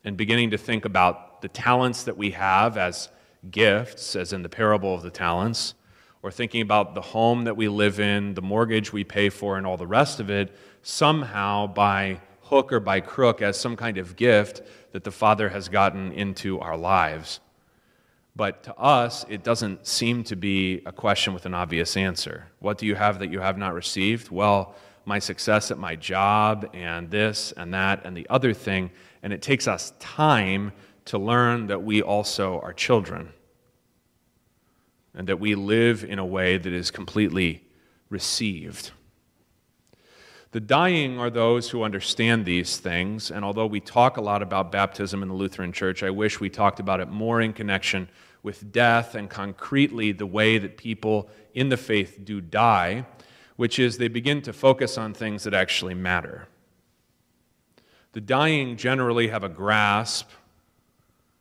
[0.05, 3.11] and beginning to think about the talents that we have as
[3.51, 5.75] gifts, as in the parable of the talents,
[6.23, 9.67] or thinking about the home that we live in, the mortgage we pay for, and
[9.67, 14.17] all the rest of it, somehow by hook or by crook as some kind of
[14.17, 14.63] gift
[14.93, 17.41] that the Father has gotten into our lives.
[18.37, 22.47] But to us, it doesn't seem to be a question with an obvious answer.
[22.59, 24.31] What do you have that you have not received?
[24.31, 24.75] Well,
[25.05, 28.91] my success at my job, and this and that and the other thing
[29.23, 30.73] and it takes us time
[31.07, 33.33] to learn that we also are children
[35.15, 37.65] and that we live in a way that is completely
[38.09, 38.91] received.
[40.53, 44.73] The dying are those who understand these things, and although we talk a lot about
[44.73, 48.09] baptism in the Lutheran Church, I wish we talked about it more in connection
[48.43, 53.07] with death and concretely the way that people in the faith do die,
[53.57, 56.49] which is they begin to focus on things that actually matter.
[58.13, 60.31] The dying generally have a grasp,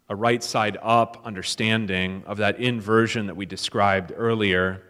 [0.09, 4.81] a right side up understanding of that inversion that we described earlier,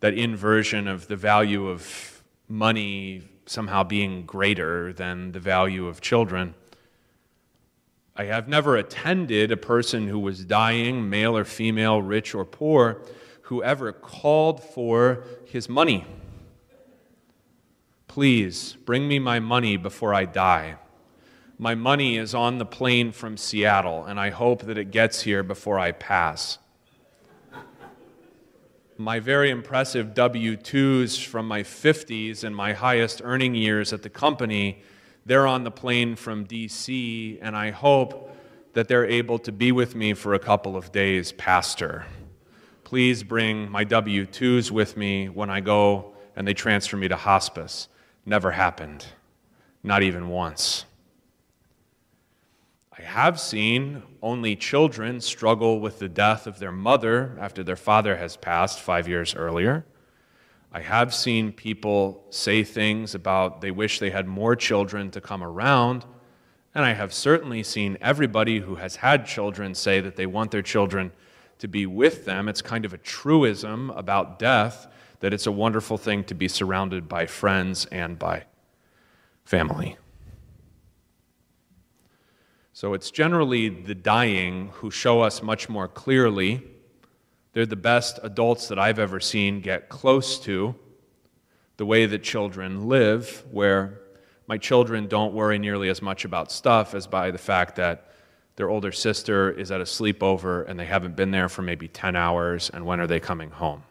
[0.00, 6.54] that inversion of the value of money somehow being greater than the value of children.
[8.16, 13.02] I have never attended a person who was dying, male or female, rich or poor,
[13.42, 16.04] who ever called for his money.
[18.06, 20.76] Please bring me my money before I die.
[21.58, 25.44] My money is on the plane from Seattle, and I hope that it gets here
[25.44, 26.58] before I pass.
[28.98, 34.10] My very impressive W 2s from my 50s and my highest earning years at the
[34.10, 34.82] company,
[35.24, 38.36] they're on the plane from DC, and I hope
[38.72, 42.04] that they're able to be with me for a couple of days, Pastor.
[42.82, 47.16] Please bring my W 2s with me when I go and they transfer me to
[47.16, 47.88] hospice.
[48.26, 49.06] Never happened,
[49.84, 50.84] not even once.
[53.04, 58.16] I have seen only children struggle with the death of their mother after their father
[58.16, 59.84] has passed five years earlier.
[60.72, 65.42] I have seen people say things about they wish they had more children to come
[65.42, 66.06] around.
[66.74, 70.62] And I have certainly seen everybody who has had children say that they want their
[70.62, 71.12] children
[71.58, 72.48] to be with them.
[72.48, 74.86] It's kind of a truism about death
[75.20, 78.44] that it's a wonderful thing to be surrounded by friends and by
[79.44, 79.98] family.
[82.76, 86.60] So it's generally the dying who show us much more clearly.
[87.52, 90.74] They're the best adults that I've ever seen get close to
[91.76, 94.00] the way that children live, where
[94.48, 98.10] my children don't worry nearly as much about stuff as by the fact that
[98.56, 102.16] their older sister is at a sleepover and they haven't been there for maybe 10
[102.16, 103.84] hours, and when are they coming home?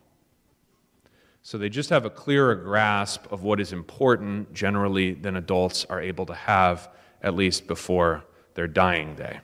[1.41, 6.01] So they just have a clearer grasp of what is important generally than adults are
[6.01, 6.89] able to have,
[7.21, 8.25] at least before
[8.55, 9.39] their dying day.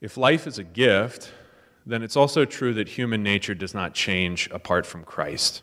[0.00, 1.32] If life is a gift,
[1.86, 5.62] then it's also true that human nature does not change apart from Christ.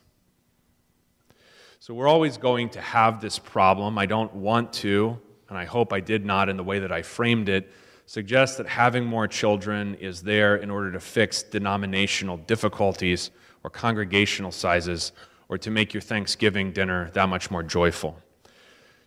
[1.80, 3.98] So we're always going to have this problem.
[3.98, 5.20] I don't want to,
[5.50, 7.72] and I hope I did not in the way that I framed it,
[8.06, 13.32] suggest that having more children is there in order to fix denominational difficulties
[13.64, 15.12] or congregational sizes
[15.50, 18.18] or to make your Thanksgiving dinner that much more joyful.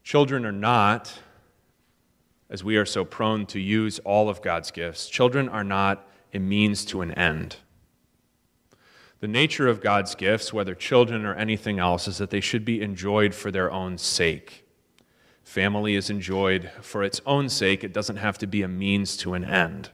[0.03, 1.13] Children are not,
[2.49, 6.39] as we are so prone to use all of God's gifts, children are not a
[6.39, 7.57] means to an end.
[9.21, 12.83] The nature of God's gifts, whether children or anything else, is that they should be
[12.83, 14.65] enjoyed for their own sake.
[15.43, 19.35] Family is enjoyed for its own sake, it doesn't have to be a means to
[19.35, 19.91] an end.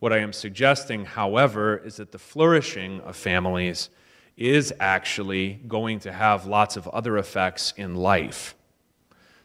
[0.00, 3.88] What I am suggesting, however, is that the flourishing of families
[4.36, 8.54] is actually going to have lots of other effects in life.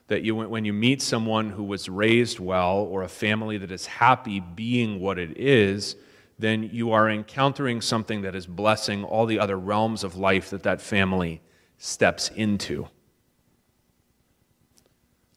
[0.07, 3.85] That you, when you meet someone who was raised well or a family that is
[3.85, 5.97] happy being what it is,
[6.39, 10.63] then you are encountering something that is blessing all the other realms of life that
[10.63, 11.41] that family
[11.77, 12.87] steps into.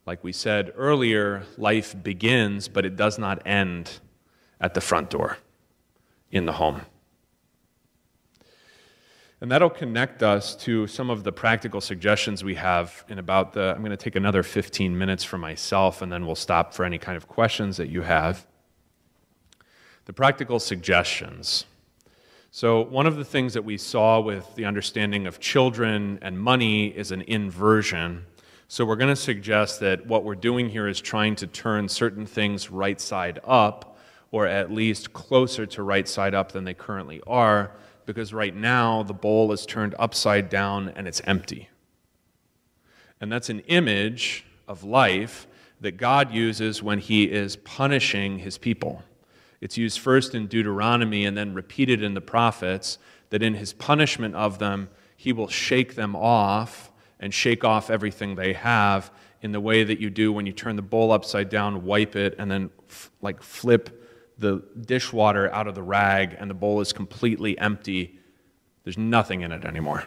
[0.06, 4.00] Like we said earlier, life begins, but it does not end
[4.60, 5.38] at the front door
[6.30, 6.82] in the home.
[9.42, 13.72] And that'll connect us to some of the practical suggestions we have in about the.
[13.74, 16.98] I'm going to take another 15 minutes for myself, and then we'll stop for any
[16.98, 18.46] kind of questions that you have.
[20.04, 21.64] The practical suggestions.
[22.50, 26.88] So, one of the things that we saw with the understanding of children and money
[26.88, 28.26] is an inversion.
[28.68, 32.26] So, we're going to suggest that what we're doing here is trying to turn certain
[32.26, 33.96] things right side up
[34.32, 37.72] or at least closer to right side up than they currently are,
[38.10, 41.68] because right now the bowl is turned upside down and it's empty.
[43.20, 45.46] And that's an image of life
[45.80, 49.04] that God uses when he is punishing his people.
[49.60, 52.98] It's used first in Deuteronomy and then repeated in the prophets
[53.28, 56.90] that in his punishment of them, he will shake them off
[57.20, 60.74] and shake off everything they have in the way that you do when you turn
[60.74, 63.99] the bowl upside down, wipe it, and then f- like flip
[64.40, 68.18] the dishwater out of the rag and the bowl is completely empty.
[68.84, 70.04] There's nothing in it anymore.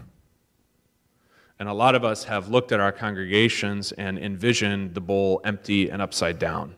[1.59, 5.89] And a lot of us have looked at our congregations and envisioned the bowl empty
[5.89, 6.75] and upside down,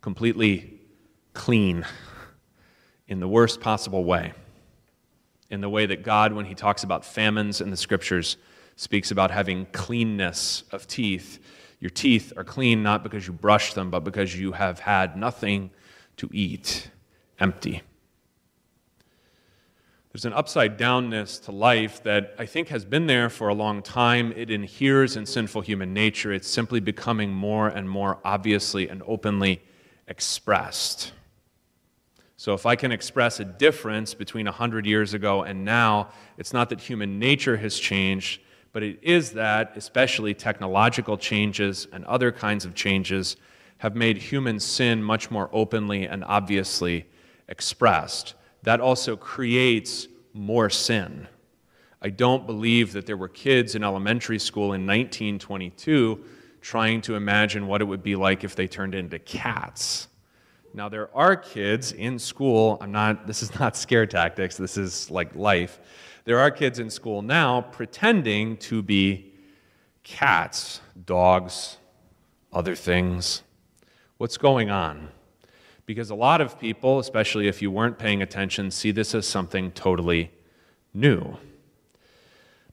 [0.00, 0.78] completely
[1.34, 1.84] clean
[3.08, 4.32] in the worst possible way.
[5.50, 8.36] In the way that God, when He talks about famines in the scriptures,
[8.76, 11.40] speaks about having cleanness of teeth.
[11.80, 15.70] Your teeth are clean not because you brush them, but because you have had nothing
[16.16, 16.90] to eat,
[17.38, 17.82] empty.
[20.14, 23.82] There's an upside downness to life that I think has been there for a long
[23.82, 24.32] time.
[24.36, 26.32] It inheres in sinful human nature.
[26.32, 29.60] It's simply becoming more and more obviously and openly
[30.06, 31.12] expressed.
[32.36, 36.68] So, if I can express a difference between 100 years ago and now, it's not
[36.70, 38.40] that human nature has changed,
[38.72, 43.36] but it is that, especially technological changes and other kinds of changes,
[43.84, 47.04] have made human sin much more openly and obviously
[47.48, 48.32] expressed
[48.62, 51.28] that also creates more sin.
[52.00, 56.18] I don't believe that there were kids in elementary school in 1922
[56.62, 60.08] trying to imagine what it would be like if they turned into cats.
[60.72, 65.10] Now, there are kids in school, I'm not, this is not scare tactics, this is
[65.10, 65.78] like life.
[66.24, 69.34] There are kids in school now pretending to be
[70.04, 71.76] cats, dogs,
[72.50, 73.42] other things.
[74.24, 75.10] What's going on?
[75.84, 79.70] Because a lot of people, especially if you weren't paying attention, see this as something
[79.72, 80.30] totally
[80.94, 81.36] new.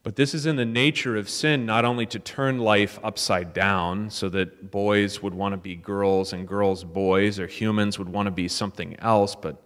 [0.02, 4.10] But this is in the nature of sin, not only to turn life upside down
[4.12, 8.28] so that boys would want to be girls and girls boys, or humans would want
[8.28, 9.62] to be something else, but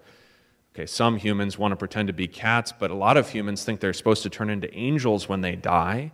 [0.73, 3.79] okay, some humans want to pretend to be cats, but a lot of humans think
[3.79, 6.11] they're supposed to turn into angels when they die,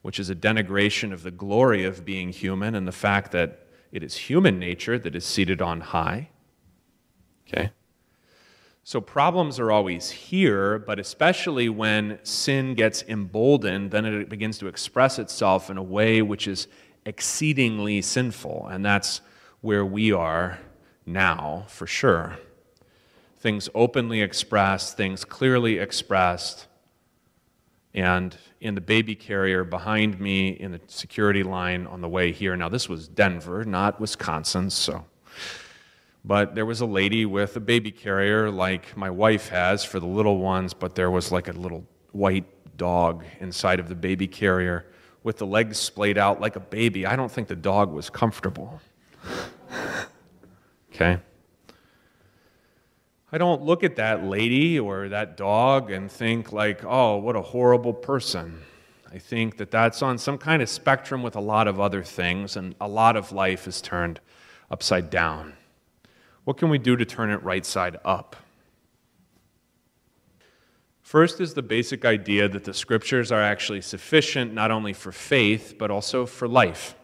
[0.00, 4.02] which is a denigration of the glory of being human and the fact that it
[4.02, 6.30] is human nature that is seated on high.
[7.46, 7.70] Okay?
[8.84, 14.66] So problems are always here, but especially when sin gets emboldened, then it begins to
[14.66, 16.66] express itself in a way which is
[17.06, 18.66] exceedingly sinful.
[18.68, 19.20] And that's
[19.60, 20.58] where we are
[21.06, 22.38] now, for sure.
[23.36, 26.66] Things openly expressed, things clearly expressed.
[27.94, 32.56] And in the baby carrier behind me in the security line on the way here,
[32.56, 35.04] now this was Denver, not Wisconsin, so
[36.24, 40.06] but there was a lady with a baby carrier like my wife has for the
[40.06, 42.44] little ones, but there was like a little white
[42.76, 44.86] dog inside of the baby carrier
[45.24, 47.06] with the legs splayed out like a baby.
[47.06, 48.80] I don't think the dog was comfortable.
[50.94, 51.18] okay?
[53.34, 57.40] I don't look at that lady or that dog and think, like, oh, what a
[57.40, 58.60] horrible person.
[59.10, 62.56] I think that that's on some kind of spectrum with a lot of other things,
[62.56, 64.20] and a lot of life is turned
[64.70, 65.54] upside down.
[66.44, 68.36] What can we do to turn it right side up?
[71.00, 75.76] First is the basic idea that the scriptures are actually sufficient not only for faith,
[75.78, 76.94] but also for life.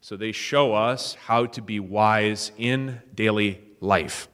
[0.00, 4.28] So they show us how to be wise in daily life.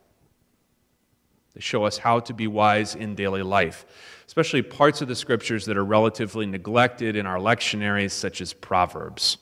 [1.57, 3.87] They show us how to be wise in daily life,
[4.27, 9.39] especially parts of the scriptures that are relatively neglected in our lectionaries, such as Proverbs.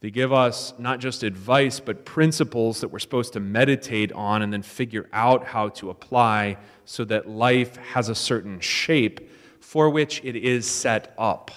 [0.00, 4.52] They give us not just advice, but principles that we're supposed to meditate on and
[4.52, 9.30] then figure out how to apply so that life has a certain shape
[9.60, 11.50] for which it is set up.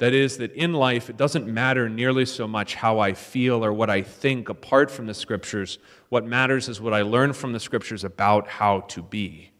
[0.00, 3.70] That is, that in life, it doesn't matter nearly so much how I feel or
[3.70, 5.78] what I think apart from the scriptures.
[6.08, 9.50] What matters is what I learn from the scriptures about how to be.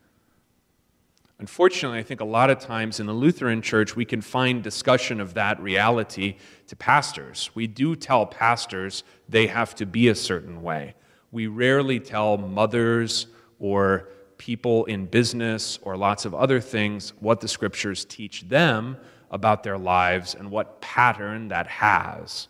[1.40, 5.20] Unfortunately, I think a lot of times in the Lutheran church, we can find discussion
[5.20, 6.36] of that reality
[6.68, 7.50] to pastors.
[7.54, 10.94] We do tell pastors they have to be a certain way.
[11.32, 13.26] We rarely tell mothers
[13.58, 18.96] or people in business or lots of other things what the scriptures teach them
[19.30, 22.48] about their lives and what pattern that has.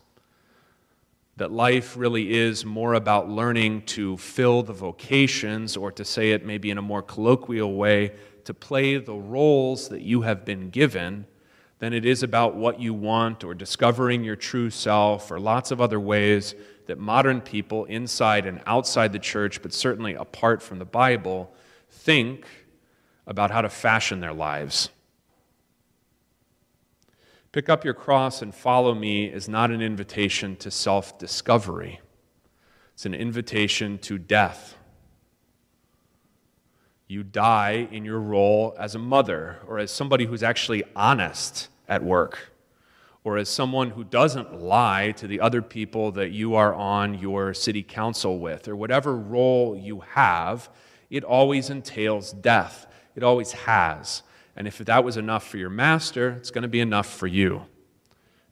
[1.36, 6.44] That life really is more about learning to fill the vocations, or to say it
[6.44, 8.12] maybe in a more colloquial way,
[8.44, 11.26] to play the roles that you have been given
[11.78, 15.80] than it is about what you want or discovering your true self or lots of
[15.80, 16.54] other ways
[16.86, 21.54] that modern people inside and outside the church, but certainly apart from the Bible,
[21.88, 22.44] think
[23.26, 24.90] about how to fashion their lives.
[27.52, 32.00] Pick up your cross and follow me is not an invitation to self discovery,
[32.94, 34.76] it's an invitation to death.
[37.08, 42.04] You die in your role as a mother or as somebody who's actually honest at
[42.04, 42.52] work
[43.24, 47.52] or as someone who doesn't lie to the other people that you are on your
[47.52, 50.70] city council with, or whatever role you have,
[51.10, 52.86] it always entails death.
[53.14, 54.22] It always has.
[54.56, 57.66] And if that was enough for your master, it's going to be enough for you.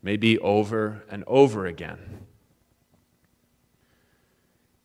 [0.02, 2.26] Maybe over and over again.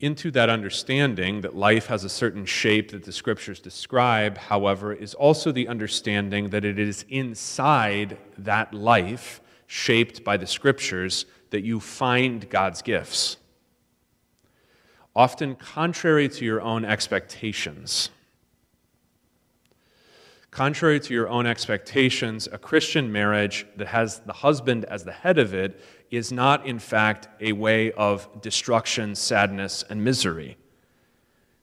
[0.04, 5.14] into that understanding that life has a certain shape that the scriptures describe, however, is
[5.14, 11.80] also the understanding that it is inside that life, shaped by the scriptures, that you
[11.80, 13.38] find God's gifts.
[15.16, 18.10] Often contrary to your own expectations.
[20.54, 25.40] Contrary to your own expectations, a Christian marriage that has the husband as the head
[25.40, 30.56] of it is not, in fact, a way of destruction, sadness, and misery.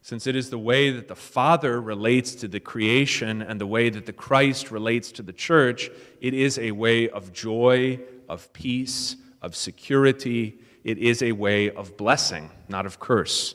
[0.02, 3.90] Since it is the way that the Father relates to the creation and the way
[3.90, 5.88] that the Christ relates to the church,
[6.20, 10.58] it is a way of joy, of peace, of security.
[10.82, 13.54] It is a way of blessing, not of curse.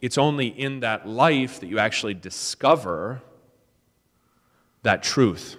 [0.00, 3.22] It's only in that life that you actually discover
[4.82, 5.56] that truth.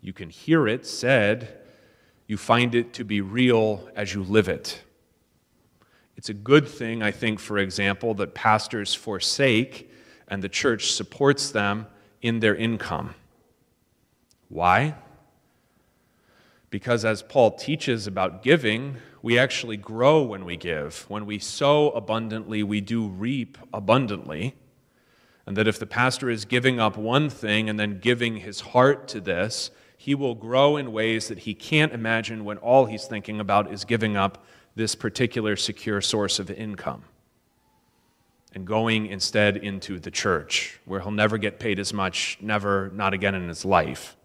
[0.00, 1.58] You can hear it said,
[2.26, 4.82] you find it to be real as you live it.
[6.16, 9.90] It's a good thing, I think, for example, that pastors forsake
[10.28, 11.86] and the church supports them
[12.22, 13.14] in their income.
[14.48, 14.94] Why?
[16.70, 21.04] Because as Paul teaches about giving, we actually grow when we give.
[21.08, 24.54] When we sow abundantly, we do reap abundantly.
[25.46, 29.06] And that if the pastor is giving up one thing and then giving his heart
[29.08, 33.40] to this, he will grow in ways that he can't imagine when all he's thinking
[33.40, 34.44] about is giving up
[34.74, 37.04] this particular secure source of income
[38.54, 43.12] and going instead into the church, where he'll never get paid as much, never, not
[43.12, 44.16] again in his life.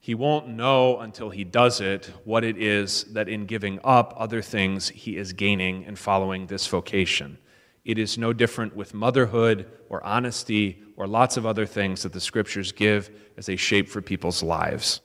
[0.00, 4.40] He won't know until he does it what it is that in giving up other
[4.40, 7.36] things he is gaining in following this vocation.
[7.84, 12.20] It is no different with motherhood or honesty or lots of other things that the
[12.20, 15.00] scriptures give as a shape for people's lives.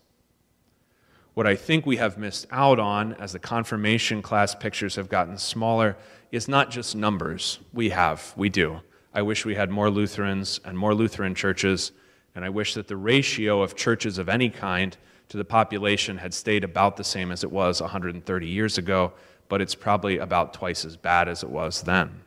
[1.33, 5.37] What I think we have missed out on as the confirmation class pictures have gotten
[5.37, 5.97] smaller
[6.31, 7.59] is not just numbers.
[7.71, 8.81] We have, we do.
[9.13, 11.91] I wish we had more Lutherans and more Lutheran churches,
[12.35, 14.97] and I wish that the ratio of churches of any kind
[15.29, 19.13] to the population had stayed about the same as it was 130 years ago,
[19.49, 22.22] but it's probably about twice as bad as it was then.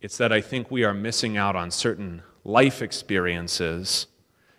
[0.00, 4.06] It's that I think we are missing out on certain life experiences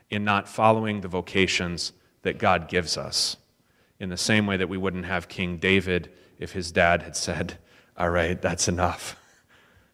[0.09, 3.37] in not following the vocations that God gives us.
[3.99, 7.57] In the same way that we wouldn't have King David if his dad had said,
[7.97, 9.19] All right, that's enough,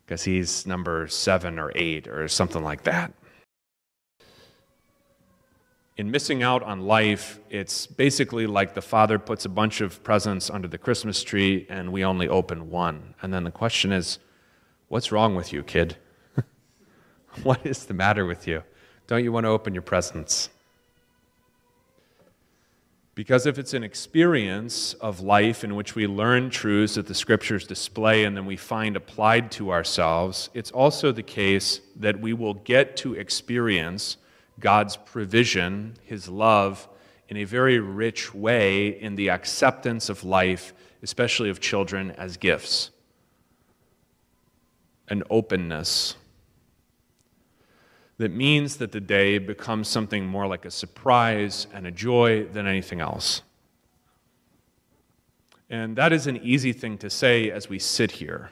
[0.06, 3.14] because he's number seven or eight or something like that.
[5.96, 10.50] In missing out on life, it's basically like the father puts a bunch of presents
[10.50, 13.14] under the Christmas tree and we only open one.
[13.22, 14.20] And then the question is,
[14.94, 15.98] What's wrong with you, kid?
[17.42, 18.62] what is the matter with you?
[19.08, 20.52] Don't you want to open your presents?
[23.16, 27.66] Because if it's an experience of life in which we learn truths that the scriptures
[27.66, 32.54] display and then we find applied to ourselves, it's also the case that we will
[32.54, 34.18] get to experience
[34.60, 36.88] God's provision, His love,
[37.30, 40.72] in a very rich way in the acceptance of life,
[41.02, 42.92] especially of children, as gifts
[45.14, 46.18] an openness
[48.18, 52.68] that means that the day becomes something more like a surprise and a joy than
[52.68, 53.42] anything else.
[55.70, 58.52] And that is an easy thing to say as we sit here.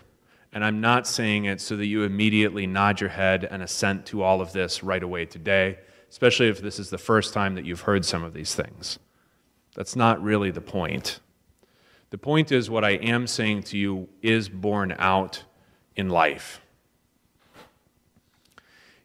[0.53, 4.23] And I'm not saying it so that you immediately nod your head and assent to
[4.23, 7.81] all of this right away today, especially if this is the first time that you've
[7.81, 8.99] heard some of these things.
[9.75, 11.19] That's not really the point.
[12.09, 15.43] The point is, what I am saying to you is borne out
[15.95, 16.61] in life.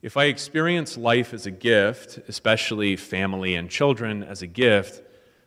[0.03, 5.03] If I experience life as a gift, especially family and children as a gift,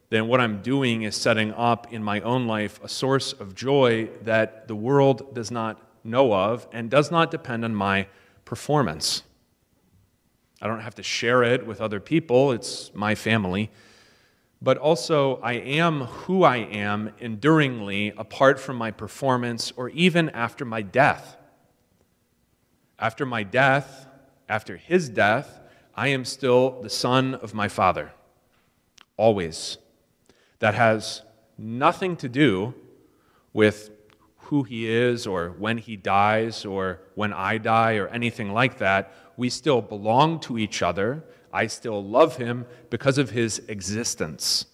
[0.10, 4.10] then what I'm doing is setting up in my own life a source of joy
[4.24, 8.08] that the world does not know of and does not depend on my
[8.44, 9.24] performance.
[10.62, 13.70] I don't have to share it with other people, it's my family.
[14.62, 20.66] But also, I am who I am enduringly apart from my performance or even after
[20.66, 21.38] my death.
[22.98, 24.08] After my death,
[24.50, 25.62] after his death,
[25.96, 28.12] I am still the son of my father.
[29.16, 29.78] Always.
[30.60, 31.22] That has
[31.58, 32.74] nothing to do
[33.54, 33.92] with
[34.50, 39.14] who he is or when he dies or when I die or anything like that.
[39.38, 41.24] We still belong to each other.
[41.52, 44.66] I still love him because of his existence.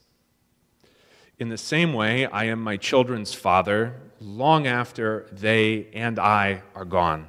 [1.37, 6.85] In the same way, I am my children's father long after they and I are
[6.85, 7.27] gone.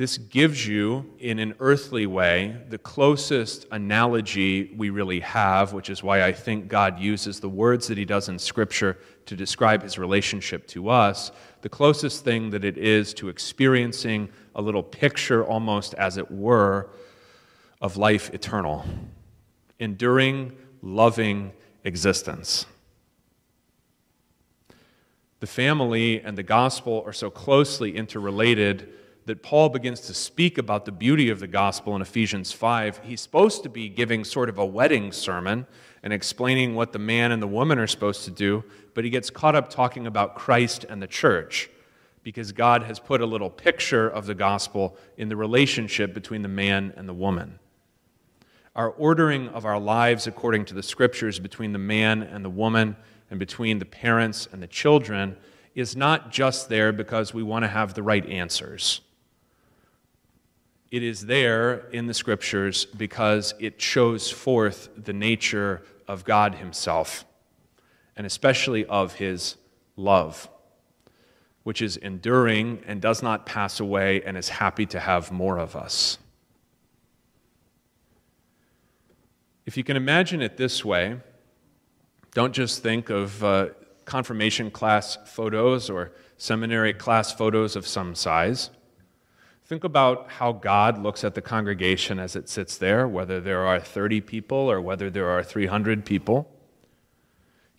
[0.00, 6.02] this gives you, in an earthly way, the closest analogy we really have, which is
[6.02, 8.96] why I think God uses the words that He does in Scripture
[9.26, 14.30] to describe His relationship to us, the closest thing that it is to experiencing
[14.60, 16.90] a little picture, almost as it were,
[17.80, 18.84] of life eternal,
[19.78, 20.52] enduring,
[20.82, 21.52] loving
[21.82, 22.66] existence.
[25.40, 28.92] The family and the gospel are so closely interrelated
[29.24, 33.22] that Paul begins to speak about the beauty of the gospel in Ephesians 5, he's
[33.22, 35.66] supposed to be giving sort of a wedding sermon
[36.02, 39.30] and explaining what the man and the woman are supposed to do, but he gets
[39.30, 41.70] caught up talking about Christ and the church
[42.22, 46.48] because God has put a little picture of the gospel in the relationship between the
[46.48, 47.58] man and the woman.
[48.76, 52.96] Our ordering of our lives according to the scriptures between the man and the woman
[53.30, 55.36] and between the parents and the children
[55.74, 59.00] is not just there because we want to have the right answers.
[60.90, 67.24] It is there in the scriptures because it shows forth the nature of God Himself,
[68.16, 69.56] and especially of His
[69.96, 70.48] love,
[71.62, 75.76] which is enduring and does not pass away and is happy to have more of
[75.76, 76.18] us.
[79.66, 81.18] If you can imagine it this way,
[82.32, 83.68] don't just think of uh,
[84.04, 88.70] confirmation class photos or seminary class photos of some size.
[89.64, 93.78] Think about how God looks at the congregation as it sits there, whether there are
[93.78, 96.50] 30 people or whether there are 300 people.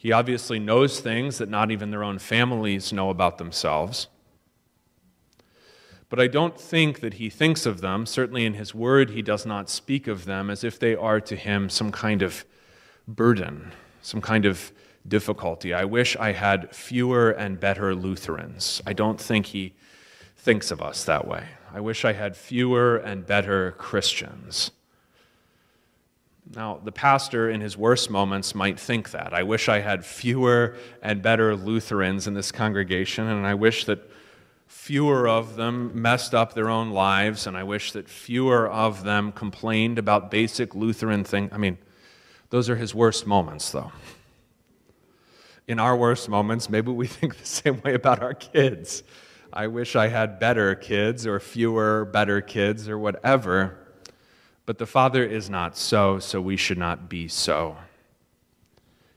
[0.02, 4.08] He obviously knows things that not even their own families know about themselves.
[6.10, 9.46] But I don't think that he thinks of them, certainly in his word, he does
[9.46, 12.46] not speak of them as if they are to him some kind of
[13.08, 14.72] burden, some kind of
[15.08, 15.72] difficulty.
[15.72, 18.82] I wish I had fewer and better Lutherans.
[18.88, 19.76] I don't think he
[20.36, 21.46] thinks of us that way.
[21.72, 24.72] I wish I had fewer and better Christians.
[26.50, 29.34] Now, the pastor in his worst moments might think that.
[29.34, 34.10] I wish I had fewer and better Lutherans in this congregation, and I wish that
[34.68, 39.32] fewer of them messed up their own lives, and I wish that fewer of them
[39.32, 41.52] complained about basic Lutheran things.
[41.54, 41.78] I mean,
[42.50, 43.92] those are his worst moments, though.
[45.68, 49.04] In our worst moments, maybe we think the same way about our kids.
[49.54, 53.81] I wish I had better kids or fewer better kids or whatever.
[54.66, 57.78] But the Father is not so, so we should not be so.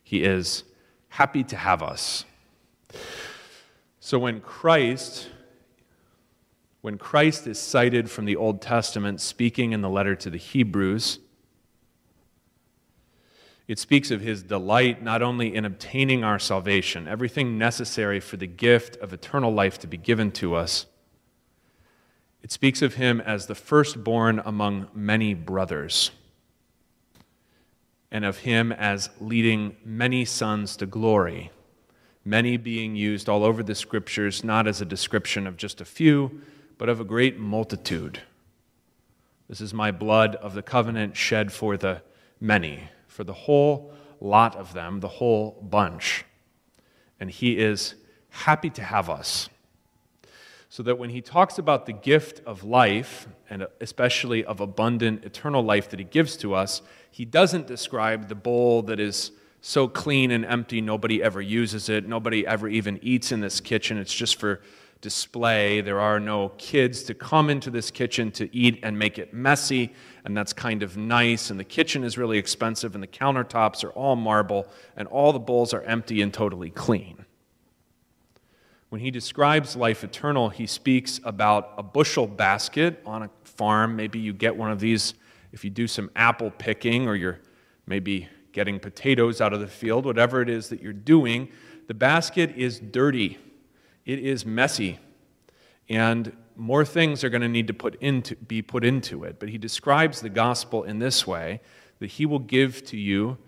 [0.02, 0.64] He is
[1.08, 2.24] happy to have us.
[4.00, 5.28] So when Christ
[6.84, 11.18] when Christ is cited from the Old Testament speaking in the letter to the Hebrews,
[13.66, 18.46] it speaks of his delight not only in obtaining our salvation, everything necessary for the
[18.46, 20.84] gift of eternal life to be given to us.
[22.44, 26.10] It speaks of him as the firstborn among many brothers,
[28.10, 31.50] and of him as leading many sons to glory,
[32.22, 36.42] many being used all over the scriptures not as a description of just a few,
[36.76, 38.20] but of a great multitude.
[39.48, 42.02] This is my blood of the covenant shed for the
[42.40, 43.90] many for the whole
[44.20, 46.26] lot of them, the whole bunch.
[47.18, 47.94] And He is
[48.28, 49.48] happy to have us.
[50.74, 55.62] So that when He talks about the gift of life, and especially of abundant eternal
[55.62, 60.32] life that He gives to us, He doesn't describe the bowl that is so clean
[60.32, 63.98] and empty nobody ever uses it, nobody ever even eats in this kitchen.
[63.98, 64.62] It's just for
[65.00, 65.80] display.
[65.80, 69.92] There are no kids to come into this kitchen to eat and make it messy,
[70.24, 71.50] and that's kind of nice.
[71.50, 74.66] And the kitchen is really expensive, and the countertops are all marble,
[74.96, 77.26] and all the bowls are empty and totally clean.
[78.94, 83.96] When he describes life eternal, he speaks about a bushel basket on a farm.
[83.96, 85.14] Maybe you get one of these
[85.50, 87.40] if you do some apple picking, or you're
[87.88, 91.48] maybe getting potatoes out of the field, whatever it is that you're doing.
[91.88, 93.36] The basket is dirty
[94.06, 95.00] it is messy,
[95.88, 99.40] and more things are going to need to put into, be put into it.
[99.40, 101.62] But he describes the gospel in this way
[101.98, 103.38] that he will give to you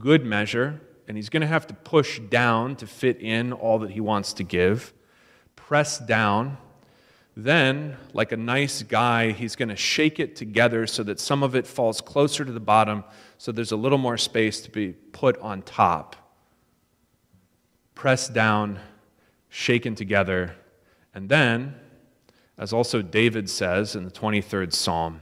[0.00, 3.92] good measure, and he's going to have to push down to fit in all that
[3.92, 4.92] he wants to give,
[5.66, 6.56] press down.
[7.36, 11.56] Then, like a nice guy, he's going to shake it together so that some of
[11.56, 13.02] it falls closer to the bottom,
[13.36, 16.14] so there's a little more space to be put on top.
[17.96, 18.78] Press down
[19.48, 20.54] shaken together.
[21.12, 21.74] And then,
[22.56, 25.20] as also David says in the 23rd Psalm,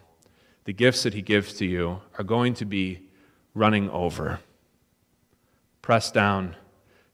[0.64, 3.09] the gifts that he gives to you are going to be
[3.55, 4.40] running over,
[5.80, 6.55] pressed down,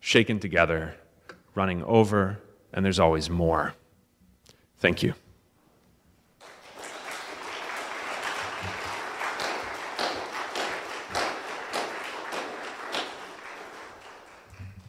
[0.01, 0.97] shaken together,
[1.55, 2.41] running over,
[2.73, 3.75] and there's always more.
[4.79, 5.15] Thank you.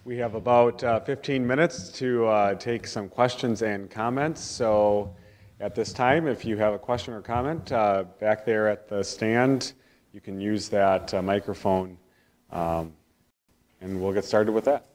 [0.04, 4.42] We have about uh, 15 minutes to uh, take some questions and comments.
[4.42, 5.16] So,
[5.60, 9.04] at this time, if you have a question or comment uh, back there at the
[9.04, 9.74] stand,
[10.12, 11.98] you can use that uh, microphone
[12.52, 12.94] um,
[13.80, 14.91] and we'll get started with that.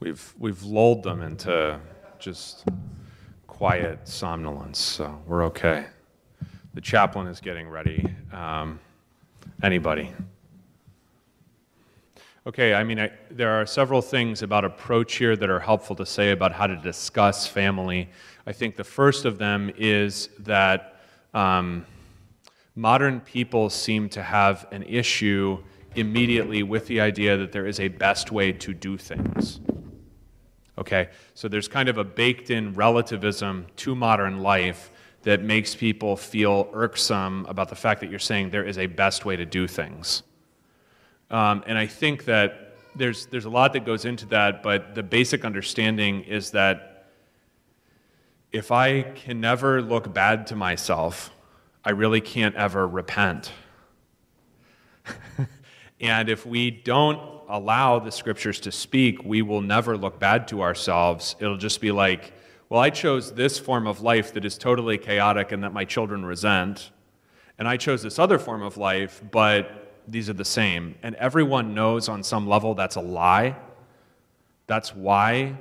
[0.00, 1.80] We've, we've lulled them into
[2.18, 2.64] just
[3.46, 5.86] quiet somnolence, so we're okay.
[6.74, 8.06] The chaplain is getting ready.
[8.32, 8.78] Um,
[9.62, 10.12] anybody?
[12.46, 16.06] Okay, I mean, I, there are several things about approach here that are helpful to
[16.06, 18.08] say about how to discuss family.
[18.46, 21.00] I think the first of them is that
[21.34, 21.84] um,
[22.76, 25.58] modern people seem to have an issue
[25.96, 29.58] immediately with the idea that there is a best way to do things.
[30.78, 36.16] Okay, so there's kind of a baked in relativism to modern life that makes people
[36.16, 39.66] feel irksome about the fact that you're saying there is a best way to do
[39.66, 40.22] things.
[41.30, 45.02] Um, and I think that there's, there's a lot that goes into that, but the
[45.02, 47.08] basic understanding is that
[48.52, 51.32] if I can never look bad to myself,
[51.84, 53.50] I really can't ever repent.
[56.00, 60.62] and if we don't allow the scriptures to speak, we will never look bad to
[60.62, 61.34] ourselves.
[61.40, 62.32] It'll just be like,
[62.68, 66.24] well, I chose this form of life that is totally chaotic and that my children
[66.24, 66.90] resent.
[67.58, 70.94] And I chose this other form of life, but these are the same.
[71.02, 73.56] And everyone knows on some level that's a lie.
[74.66, 75.56] That's why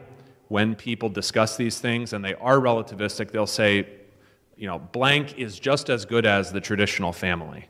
[0.49, 3.87] when people discuss these things and they are relativistic, they'll say,
[4.57, 7.67] you know, blank is just as good as the traditional family.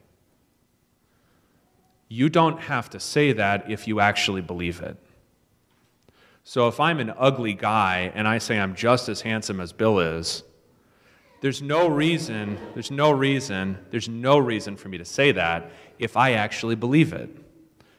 [2.07, 4.97] You don't have to say that if you actually believe it.
[6.43, 9.99] So if I'm an ugly guy and I say I'm just as handsome as Bill
[9.99, 10.43] is,
[11.41, 16.17] there's no reason, there's no reason, there's no reason for me to say that if
[16.17, 17.29] I actually believe it.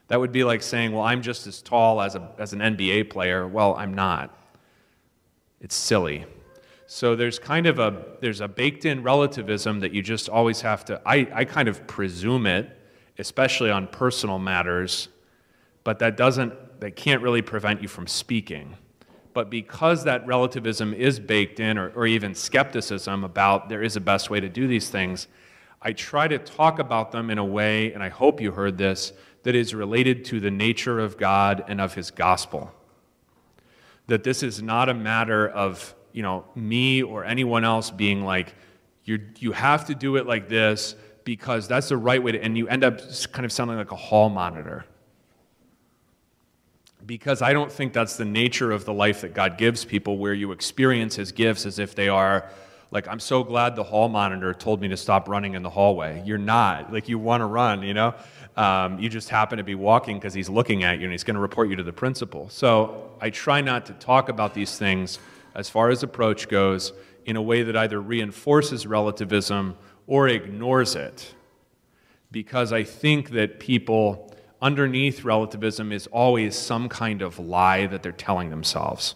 [0.07, 3.11] That would be like saying, well, I'm just as tall as, a, as an NBA
[3.11, 3.47] player.
[3.47, 4.35] Well, I'm not.
[5.61, 6.25] It's silly.
[6.87, 10.83] So there's kind of a there's a baked in relativism that you just always have
[10.85, 12.75] to I, I kind of presume it,
[13.19, 15.09] especially on personal matters,
[15.83, 18.75] but that doesn't that can't really prevent you from speaking.
[19.33, 23.99] But because that relativism is baked in, or, or even skepticism about there is a
[23.99, 25.27] best way to do these things,
[25.81, 29.13] I try to talk about them in a way, and I hope you heard this,
[29.43, 32.73] that is related to the nature of God and of His gospel.
[34.07, 38.55] That this is not a matter of you know me or anyone else being like,
[39.03, 40.95] you you have to do it like this
[41.29, 42.99] because that's the right way to, and you end up
[43.31, 44.83] kind of sounding like a hall monitor
[47.05, 50.33] because I don't think that's the nature of the life that God gives people, where
[50.33, 52.49] you experience His gifts as if they are
[52.89, 56.23] like, I'm so glad the hall monitor told me to stop running in the hallway.
[56.25, 56.91] You're not.
[56.91, 58.15] Like, you want to run, you know?
[58.57, 61.35] Um, you just happen to be walking because he's looking at you and he's going
[61.35, 62.49] to report you to the principal.
[62.49, 65.19] So I try not to talk about these things
[65.53, 66.91] as far as approach goes
[67.27, 69.77] in a way that either reinforces relativism
[70.09, 71.35] or ignores it.
[72.31, 78.11] Because I think that people underneath relativism is always some kind of lie that they're
[78.11, 79.15] telling themselves.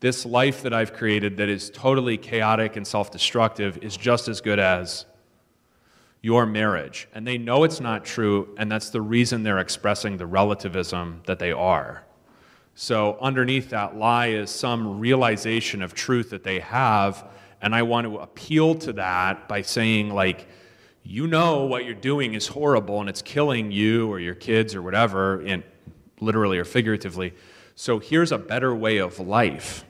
[0.00, 4.40] This life that I've created that is totally chaotic and self destructive is just as
[4.40, 5.06] good as
[6.22, 7.08] your marriage.
[7.12, 11.40] And they know it's not true, and that's the reason they're expressing the relativism that
[11.40, 12.04] they are.
[12.76, 17.28] So, underneath that lie is some realization of truth that they have,
[17.60, 20.48] and I want to appeal to that by saying, like,
[21.02, 24.82] you know what you're doing is horrible and it's killing you or your kids or
[24.82, 25.64] whatever, in,
[26.20, 27.34] literally or figuratively.
[27.74, 29.84] So here's a better way of life,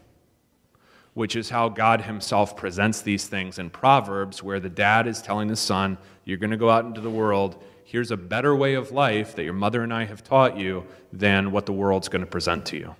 [1.14, 5.48] which is how God Himself presents these things in Proverbs, where the dad is telling
[5.48, 7.62] the son, You're going to go out into the world.
[7.84, 11.50] Here's a better way of life that your mother and I have taught you than
[11.50, 12.94] what the world's going to present to you.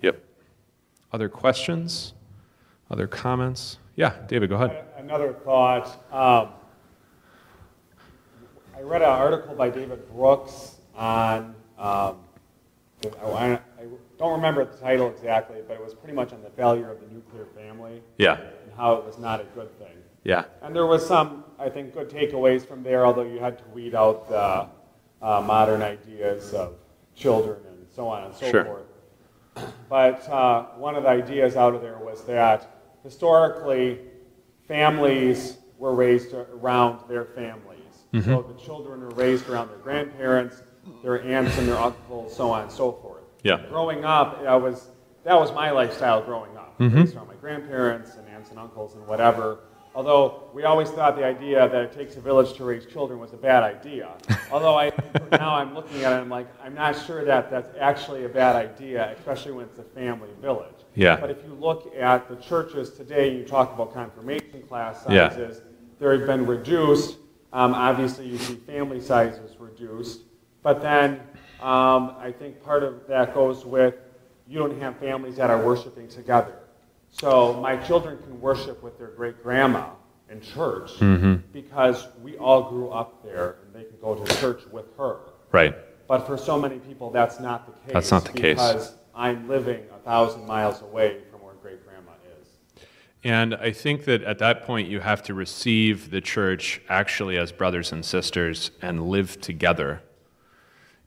[0.00, 0.24] Yep.
[1.12, 2.14] Other questions?
[2.90, 3.78] Other comments?
[3.94, 4.84] Yeah, David, go ahead.
[4.96, 5.86] Another thought.
[6.12, 6.48] Um,
[8.76, 12.16] I read an article by David Brooks on, um,
[13.04, 13.58] I,
[14.18, 17.06] don't remember the title exactly, but it was pretty much on the failure of the
[17.06, 18.02] nuclear family.
[18.18, 18.40] Yeah.
[18.40, 19.96] And how it was not a good thing.
[20.24, 20.44] Yeah.
[20.60, 23.94] And there was some, I think, good takeaways from there, although you had to weed
[23.94, 24.66] out the
[25.24, 26.74] uh, modern ideas of
[27.14, 28.64] children and so on and so sure.
[28.64, 29.70] forth.
[29.88, 33.98] But uh, one of the ideas out of there was that historically,
[34.66, 37.80] families were raised around their families.
[38.12, 38.28] Mm-hmm.
[38.28, 40.62] So the children are raised around their grandparents,
[41.02, 43.22] their aunts and their uncles, so on and so forth.
[43.42, 43.64] Yeah.
[43.68, 44.88] Growing up, I was
[45.24, 46.96] that was my lifestyle growing up, mm-hmm.
[46.96, 49.60] raised around my grandparents and aunts and uncles and whatever.
[49.94, 53.32] Although we always thought the idea that it takes a village to raise children was
[53.32, 54.12] a bad idea.
[54.52, 54.92] Although I,
[55.32, 58.54] now I'm looking at it, I'm like, I'm not sure that that's actually a bad
[58.54, 60.79] idea, especially when it's a family village.
[60.94, 61.16] Yeah.
[61.16, 65.62] But if you look at the churches today, you talk about confirmation class sizes.
[66.00, 66.08] Yeah.
[66.08, 67.18] they've been reduced.
[67.52, 70.20] Um, obviously, you see family sizes reduced.
[70.62, 71.20] But then
[71.60, 73.94] um, I think part of that goes with
[74.46, 76.54] you don't have families that are worshiping together.
[77.10, 79.90] So my children can worship with their great grandma
[80.28, 80.92] in church
[81.52, 85.20] because we all grew up there and they can go to church with her.
[85.52, 85.74] Right.
[86.08, 87.92] But for so many people, that's not the case.
[87.92, 88.56] That's not the case.
[88.56, 92.48] Because I'm living a thousand miles away from where great grandma is.
[93.22, 97.52] And I think that at that point, you have to receive the church actually as
[97.52, 100.02] brothers and sisters and live together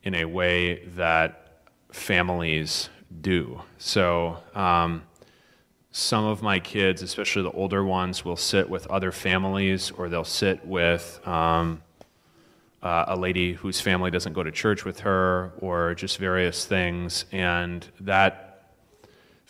[0.04, 2.90] in a way that families
[3.22, 3.62] do.
[3.78, 5.04] So, um,
[5.96, 10.24] some of my kids, especially the older ones, will sit with other families or they'll
[10.24, 11.84] sit with um,
[12.82, 17.26] uh, a lady whose family doesn't go to church with her or just various things.
[17.32, 18.43] And that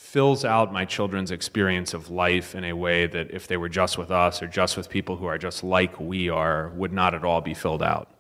[0.04, 3.98] fills out my children's experience of life in a way that if they were just
[3.98, 7.24] with us or just with people who are just like we are, would not at
[7.24, 8.12] all be filled out.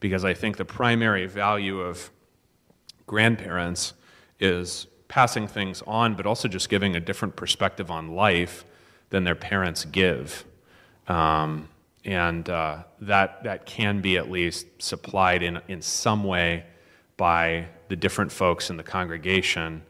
[0.00, 2.10] Because I think the primary value of
[3.06, 3.94] grandparents
[4.40, 8.64] is passing things on, but also just giving a different perspective on life
[9.10, 10.44] than their parents give.
[11.06, 11.68] Um,
[12.04, 16.64] and uh, that, that can be at least supplied in, in some way
[17.16, 19.82] by the different folks in the congregation.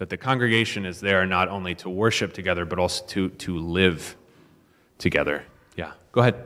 [0.00, 4.16] That the congregation is there not only to worship together, but also to, to live
[4.96, 5.44] together.
[5.76, 6.42] Yeah, go ahead.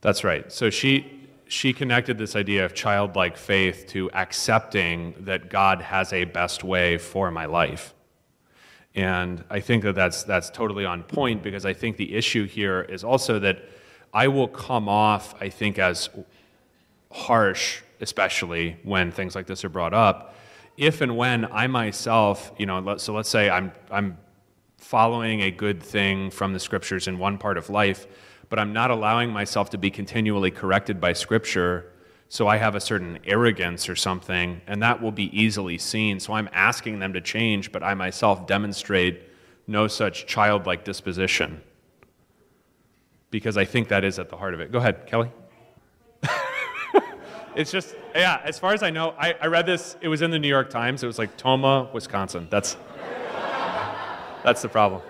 [0.00, 0.50] That's right.
[0.50, 6.24] So she, she connected this idea of childlike faith to accepting that God has a
[6.24, 7.94] best way for my life.
[8.92, 12.82] And I think that that's, that's totally on point because I think the issue here
[12.82, 13.68] is also that
[14.12, 16.10] I will come off, I think, as
[17.12, 20.34] harsh, especially when things like this are brought up,
[20.78, 24.16] if and when I myself, you know, so let's say I'm, I'm
[24.78, 28.06] following a good thing from the scriptures in one part of life,
[28.48, 31.92] but I'm not allowing myself to be continually corrected by scripture.
[32.28, 36.20] So I have a certain arrogance or something, and that will be easily seen.
[36.20, 39.22] So I'm asking them to change, but I myself demonstrate
[39.66, 41.60] no such childlike disposition.
[43.30, 44.70] Because I think that is at the heart of it.
[44.70, 45.30] Go ahead, Kelly.
[47.58, 50.30] It's just, yeah, as far as I know, I, I read this, it was in
[50.30, 51.02] the New York Times.
[51.02, 52.46] It was like Tomah, Wisconsin.
[52.48, 52.76] That's,
[54.44, 55.02] that's the problem.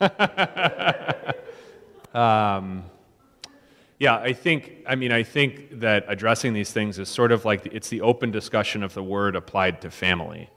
[2.12, 2.82] um,
[4.00, 7.64] yeah, I think, I mean, I think that addressing these things is sort of like
[7.66, 10.50] it's the open discussion of the word applied to family.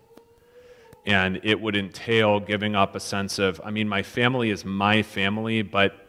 [1.06, 5.03] And it would entail giving up a sense of, I mean, my family is my
[5.03, 6.05] family, but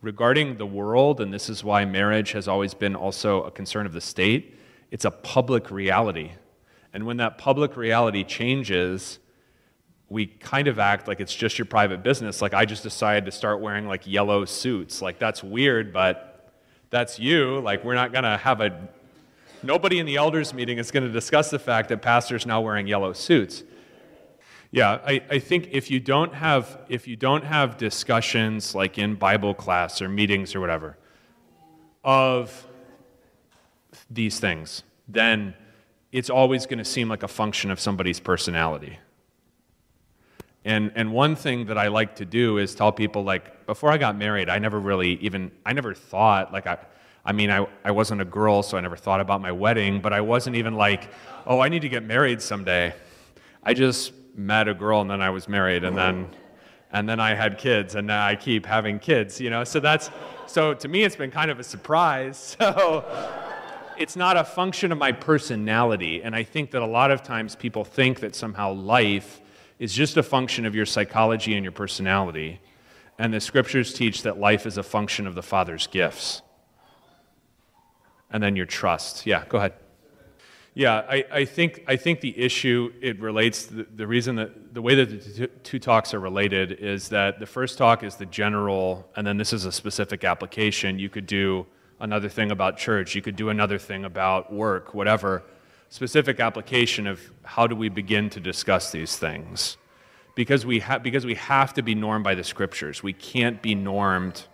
[0.00, 3.92] regarding the world, and this is why marriage has always been also a concern of
[3.92, 4.58] the state,
[4.90, 6.32] it's a public reality.
[6.92, 9.18] And when that public reality changes,
[10.08, 12.40] we kind of act like it's just your private business.
[12.40, 15.02] Like I just decided to start wearing like yellow suits.
[15.02, 16.52] Like that's weird, but
[16.90, 17.60] that's you.
[17.60, 18.88] Like we're not going to have a
[19.62, 22.86] nobody in the elders meeting is going to discuss the fact that pastors now wearing
[22.86, 23.64] yellow suits.
[24.70, 29.14] Yeah, I, I think if you don't have if you don't have discussions like in
[29.14, 30.96] Bible class or meetings or whatever
[32.04, 32.66] of
[34.10, 35.54] these things, then
[36.12, 38.98] it's always going to seem like a function of somebody's personality.
[40.64, 43.98] And, and one thing that I like to do is tell people, like, before I
[43.98, 46.78] got married, I never really even, I never thought, like, I,
[47.24, 50.12] I mean, I, I wasn't a girl, so I never thought about my wedding, but
[50.12, 51.08] I wasn't even like,
[51.46, 52.94] oh, I need to get married someday.
[53.62, 56.28] I just met a girl and then I was married and then,
[56.92, 59.64] and then I had kids and now I keep having kids, you know?
[59.64, 60.10] So that's,
[60.46, 62.56] so to me, it's been kind of a surprise.
[62.66, 63.04] So
[63.98, 66.22] it's not a function of my personality.
[66.22, 69.40] And I think that a lot of times people think that somehow life
[69.78, 72.60] is just a function of your psychology and your personality.
[73.18, 76.42] And the scriptures teach that life is a function of the Father's gifts.
[78.30, 79.26] And then your trust.
[79.26, 79.72] Yeah, go ahead.
[80.76, 84.82] Yeah, I, I, think, I think the issue, it relates, the, the reason that the
[84.82, 89.08] way that the two, talks are related is that the first talk is the general,
[89.16, 90.98] and then this is a specific application.
[90.98, 91.64] You could do
[91.98, 95.44] another thing about church, you could do another thing about work, whatever.
[95.88, 99.78] Specific application of how do we begin to discuss these things.
[100.34, 103.02] Because we, ha- because we have to be normed by the scriptures.
[103.02, 104.44] We can't be normed,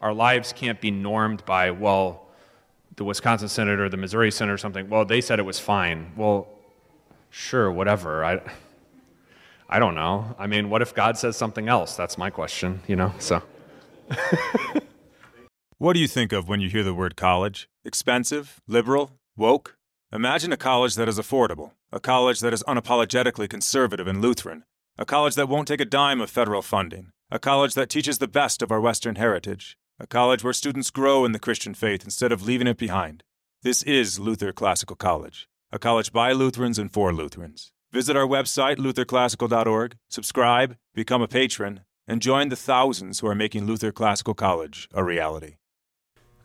[0.00, 2.26] our lives can't be normed by, well,
[2.96, 6.12] the Wisconsin Synod or the Missouri Synod or something, well, they said it was fine.
[6.16, 6.48] Well,
[7.30, 8.24] sure, whatever.
[8.24, 8.40] I,
[9.68, 10.34] I don't know.
[10.38, 11.96] I mean, what if God says something else?
[11.96, 13.12] That's my question, you know?
[13.18, 13.42] So,
[15.78, 17.68] what do you think of when you hear the word college?
[17.84, 18.60] Expensive?
[18.66, 19.12] Liberal?
[19.36, 19.76] Woke?
[20.12, 24.64] Imagine a college that is affordable, a college that is unapologetically conservative and Lutheran,
[24.98, 28.26] a college that won't take a dime of federal funding, a college that teaches the
[28.26, 32.32] best of our Western heritage, a college where students grow in the Christian faith instead
[32.32, 33.22] of leaving it behind.
[33.62, 37.70] This is Luther Classical College, a college by Lutherans and for Lutherans.
[37.92, 43.66] Visit our website, lutherclassical.org, subscribe, become a patron, and join the thousands who are making
[43.66, 45.56] Luther Classical College a reality.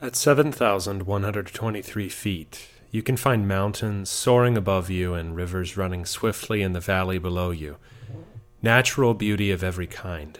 [0.02, 6.74] At 7,123 feet, you can find mountains soaring above you and rivers running swiftly in
[6.74, 7.78] the valley below you.
[8.62, 10.40] Natural beauty of every kind.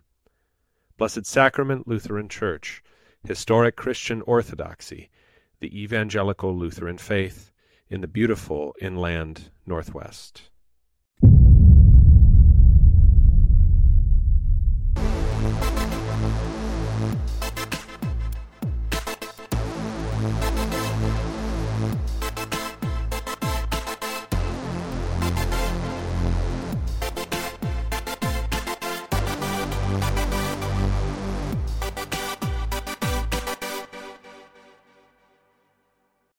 [1.01, 2.83] Blessed Sacrament Lutheran Church,
[3.25, 5.09] historic Christian orthodoxy,
[5.59, 7.51] the evangelical Lutheran faith
[7.89, 10.50] in the beautiful inland Northwest.